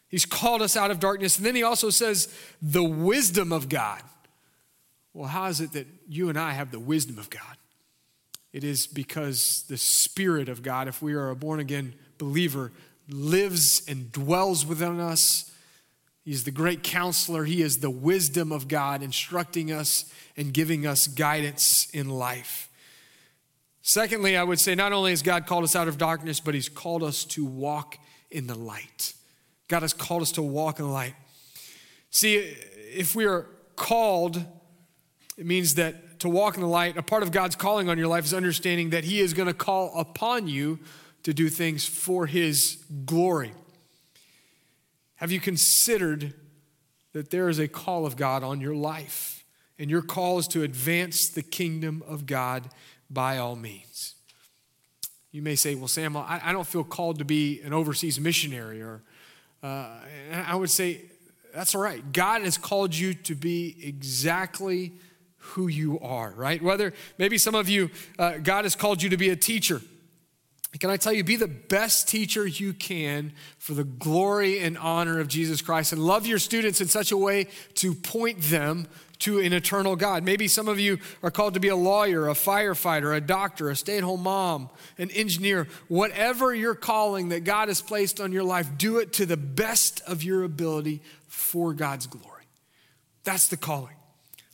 He's 0.08 0.26
called 0.26 0.62
us 0.62 0.76
out 0.76 0.90
of 0.90 1.00
darkness. 1.00 1.36
And 1.36 1.46
then 1.46 1.54
he 1.54 1.62
also 1.62 1.90
says, 1.90 2.34
the 2.60 2.82
wisdom 2.82 3.52
of 3.52 3.68
God. 3.68 4.02
Well, 5.14 5.28
how 5.28 5.46
is 5.46 5.60
it 5.60 5.72
that 5.72 5.86
you 6.08 6.28
and 6.28 6.38
I 6.38 6.52
have 6.52 6.70
the 6.70 6.80
wisdom 6.80 7.18
of 7.18 7.30
God? 7.30 7.56
It 8.52 8.64
is 8.64 8.86
because 8.86 9.64
the 9.68 9.78
Spirit 9.78 10.48
of 10.48 10.62
God, 10.62 10.88
if 10.88 11.00
we 11.00 11.14
are 11.14 11.30
a 11.30 11.36
born 11.36 11.60
again 11.60 11.94
believer, 12.18 12.72
lives 13.08 13.82
and 13.88 14.12
dwells 14.12 14.66
within 14.66 15.00
us 15.00 15.51
He's 16.25 16.45
the 16.45 16.51
great 16.53 16.83
counselor. 16.83 17.45
He 17.45 17.62
is 17.62 17.79
the 17.79 17.91
wisdom 17.91 18.53
of 18.53 18.68
God, 18.68 19.03
instructing 19.03 19.73
us 19.73 20.05
and 20.37 20.53
giving 20.53 20.87
us 20.87 21.09
guidance 21.09 21.89
in 21.93 22.09
life. 22.09 22.68
Secondly, 23.83 24.37
I 24.37 24.45
would 24.45 24.61
say 24.61 24.77
not 24.77 24.93
only 24.93 25.11
has 25.11 25.23
God 25.23 25.47
called 25.47 25.64
us 25.64 25.75
out 25.75 25.89
of 25.89 25.99
darkness, 25.99 26.39
but 26.39 26.55
He's 26.55 26.68
called 26.68 27.03
us 27.03 27.25
to 27.27 27.45
walk 27.45 27.99
in 28.31 28.47
the 28.47 28.55
light. 28.55 29.14
God 29.66 29.83
has 29.83 29.93
called 29.93 30.23
us 30.23 30.31
to 30.33 30.43
walk 30.43 30.79
in 30.79 30.87
the 30.87 30.93
light. 30.93 31.14
See, 32.11 32.37
if 32.37 33.16
we 33.16 33.25
are 33.25 33.47
called, 33.75 34.37
it 35.37 35.47
means 35.47 35.75
that 35.75 36.20
to 36.20 36.29
walk 36.29 36.55
in 36.55 36.61
the 36.61 36.68
light, 36.68 36.97
a 36.97 37.03
part 37.03 37.25
of 37.25 37.33
God's 37.33 37.57
calling 37.57 37.89
on 37.89 37.99
your 37.99 38.07
life 38.07 38.25
is 38.25 38.33
understanding 38.33 38.91
that 38.91 39.03
He 39.03 39.18
is 39.18 39.35
going 39.35 39.49
to 39.49 39.55
call 39.55 39.93
upon 39.99 40.47
you 40.47 40.79
to 41.25 41.35
do 41.35 41.49
things 41.49 41.85
for 41.85 42.27
His 42.27 42.85
glory. 43.05 43.53
Have 45.23 45.31
you 45.31 45.39
considered 45.39 46.35
that 47.12 47.31
there 47.31 47.49
is 47.49 47.61
a 47.61 47.68
call 47.68 48.07
of 48.07 48.16
God 48.16 48.43
on 48.43 48.61
your 48.61 48.75
life? 48.75 49.45
And 49.79 49.89
your 49.89 50.03
call 50.03 50.41
is 50.41 50.49
to 50.49 50.64
advance 50.64 51.29
the 51.29 51.45
kingdom 51.45 52.03
of 52.09 52.27
God 52.27 52.68
by 53.09 53.39
all 53.39 53.55
means. 53.55 54.16
You 55.31 55.41
may 55.41 55.55
say, 55.55 55.77
Well, 55.77 55.87
Sam, 55.87 56.16
I, 56.16 56.41
I 56.43 56.51
don't 56.51 56.66
feel 56.66 56.83
called 56.83 57.20
to 57.20 57.25
be 57.25 57.61
an 57.61 57.73
overseas 57.73 58.18
missionary. 58.18 58.83
Or 58.83 59.01
uh, 59.62 59.91
I 60.45 60.57
would 60.57 60.70
say, 60.70 61.03
That's 61.55 61.73
all 61.77 61.81
right. 61.81 62.12
God 62.12 62.43
has 62.43 62.59
called 62.59 62.93
you 62.93 63.14
to 63.14 63.37
be 63.37 63.77
exactly 63.81 64.91
who 65.37 65.68
you 65.68 66.01
are, 66.01 66.33
right? 66.33 66.61
Whether 66.61 66.95
maybe 67.16 67.39
some 67.39 67.55
of 67.55 67.68
you, 67.68 67.91
uh, 68.18 68.39
God 68.39 68.64
has 68.64 68.75
called 68.75 69.01
you 69.01 69.11
to 69.11 69.16
be 69.16 69.31
a 69.31 69.37
teacher. 69.37 69.83
Can 70.79 70.89
I 70.89 70.97
tell 70.97 71.12
you, 71.12 71.23
be 71.23 71.37
the 71.37 71.47
best 71.47 72.09
teacher 72.09 72.47
you 72.47 72.73
can 72.73 73.35
for 73.59 73.75
the 73.75 73.85
glory 73.85 74.59
and 74.61 74.79
honor 74.79 75.20
of 75.20 75.29
Jesus 75.29 75.61
Christ 75.61 75.93
and 75.93 76.03
love 76.03 76.27
your 76.27 76.39
students 76.39 76.81
in 76.81 76.89
such 76.89 77.12
a 77.12 77.16
way 77.16 77.49
to 77.75 77.95
point 77.95 78.41
them 78.41 78.89
to 79.18 79.39
an 79.39 79.53
eternal 79.53 79.97
God. 79.97 80.25
Maybe 80.25 80.49
some 80.49 80.68
of 80.68 80.81
you 80.81 80.99
are 81.23 81.31
called 81.31 81.55
to 81.55 81.61
be 81.61 81.68
a 81.68 81.77
lawyer, 81.77 82.27
a 82.27 82.33
firefighter, 82.33 83.14
a 83.14 83.20
doctor, 83.20 83.70
a 83.70 83.77
stay 83.77 83.99
at 83.99 84.03
home 84.03 84.23
mom, 84.23 84.70
an 84.99 85.11
engineer. 85.11 85.68
Whatever 85.89 86.55
your 86.55 86.75
calling 86.75 87.29
that 87.29 87.45
God 87.45 87.68
has 87.68 87.81
placed 87.81 88.18
on 88.18 88.33
your 88.33 88.43
life, 88.43 88.70
do 88.77 88.99
it 88.99 89.12
to 89.14 89.27
the 89.27 89.37
best 89.37 90.01
of 90.09 90.25
your 90.25 90.43
ability 90.43 91.03
for 91.29 91.75
God's 91.75 92.07
glory. 92.07 92.47
That's 93.25 93.47
the 93.47 93.57
calling. 93.57 93.95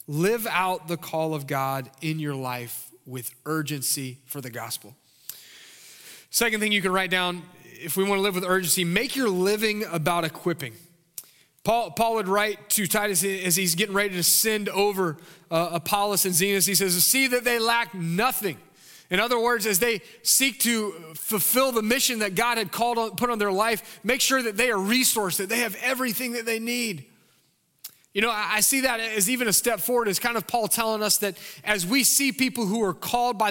live 0.08 0.46
out 0.50 0.88
the 0.88 0.96
call 0.96 1.34
of 1.34 1.46
God 1.46 1.90
in 2.00 2.18
your 2.18 2.34
life 2.34 2.90
with 3.06 3.34
urgency 3.46 4.18
for 4.26 4.40
the 4.40 4.50
gospel. 4.50 4.96
Second 6.30 6.60
thing 6.60 6.72
you 6.72 6.82
can 6.82 6.92
write 6.92 7.10
down 7.10 7.42
if 7.80 7.96
we 7.96 8.04
want 8.04 8.18
to 8.18 8.22
live 8.22 8.34
with 8.34 8.44
urgency, 8.44 8.84
make 8.84 9.16
your 9.16 9.28
living 9.28 9.84
about 9.84 10.24
equipping. 10.24 10.74
Paul, 11.64 11.90
Paul 11.90 12.14
would 12.14 12.28
write 12.28 12.70
to 12.70 12.86
Titus 12.86 13.24
as 13.24 13.56
he's 13.56 13.74
getting 13.74 13.94
ready 13.94 14.14
to 14.14 14.22
send 14.22 14.68
over 14.68 15.16
uh, 15.50 15.70
Apollos 15.72 16.24
and 16.24 16.34
Zenas. 16.34 16.66
He 16.66 16.74
says, 16.74 16.94
See 17.04 17.26
that 17.28 17.44
they 17.44 17.58
lack 17.58 17.94
nothing. 17.94 18.58
In 19.10 19.20
other 19.20 19.38
words, 19.38 19.66
as 19.66 19.78
they 19.78 20.02
seek 20.22 20.60
to 20.60 20.92
fulfill 21.14 21.72
the 21.72 21.82
mission 21.82 22.18
that 22.18 22.34
God 22.34 22.58
had 22.58 22.72
called 22.72 22.98
on, 22.98 23.16
put 23.16 23.30
on 23.30 23.38
their 23.38 23.52
life, 23.52 24.00
make 24.04 24.20
sure 24.20 24.42
that 24.42 24.56
they 24.56 24.70
are 24.70 24.76
resourced, 24.78 25.38
that 25.38 25.48
they 25.48 25.60
have 25.60 25.76
everything 25.82 26.32
that 26.32 26.44
they 26.44 26.58
need. 26.58 27.06
You 28.12 28.22
know, 28.22 28.30
I 28.30 28.60
see 28.60 28.80
that 28.80 28.98
as 28.98 29.30
even 29.30 29.46
a 29.46 29.52
step 29.52 29.80
forward, 29.80 30.08
as 30.08 30.18
kind 30.18 30.36
of 30.36 30.46
Paul 30.46 30.66
telling 30.66 31.02
us 31.04 31.18
that 31.18 31.38
as 31.62 31.86
we 31.86 32.02
see 32.02 32.32
people 32.32 32.66
who 32.66 32.82
are 32.82 32.92
called 32.92 33.38
by 33.38 33.44
the 33.44 33.46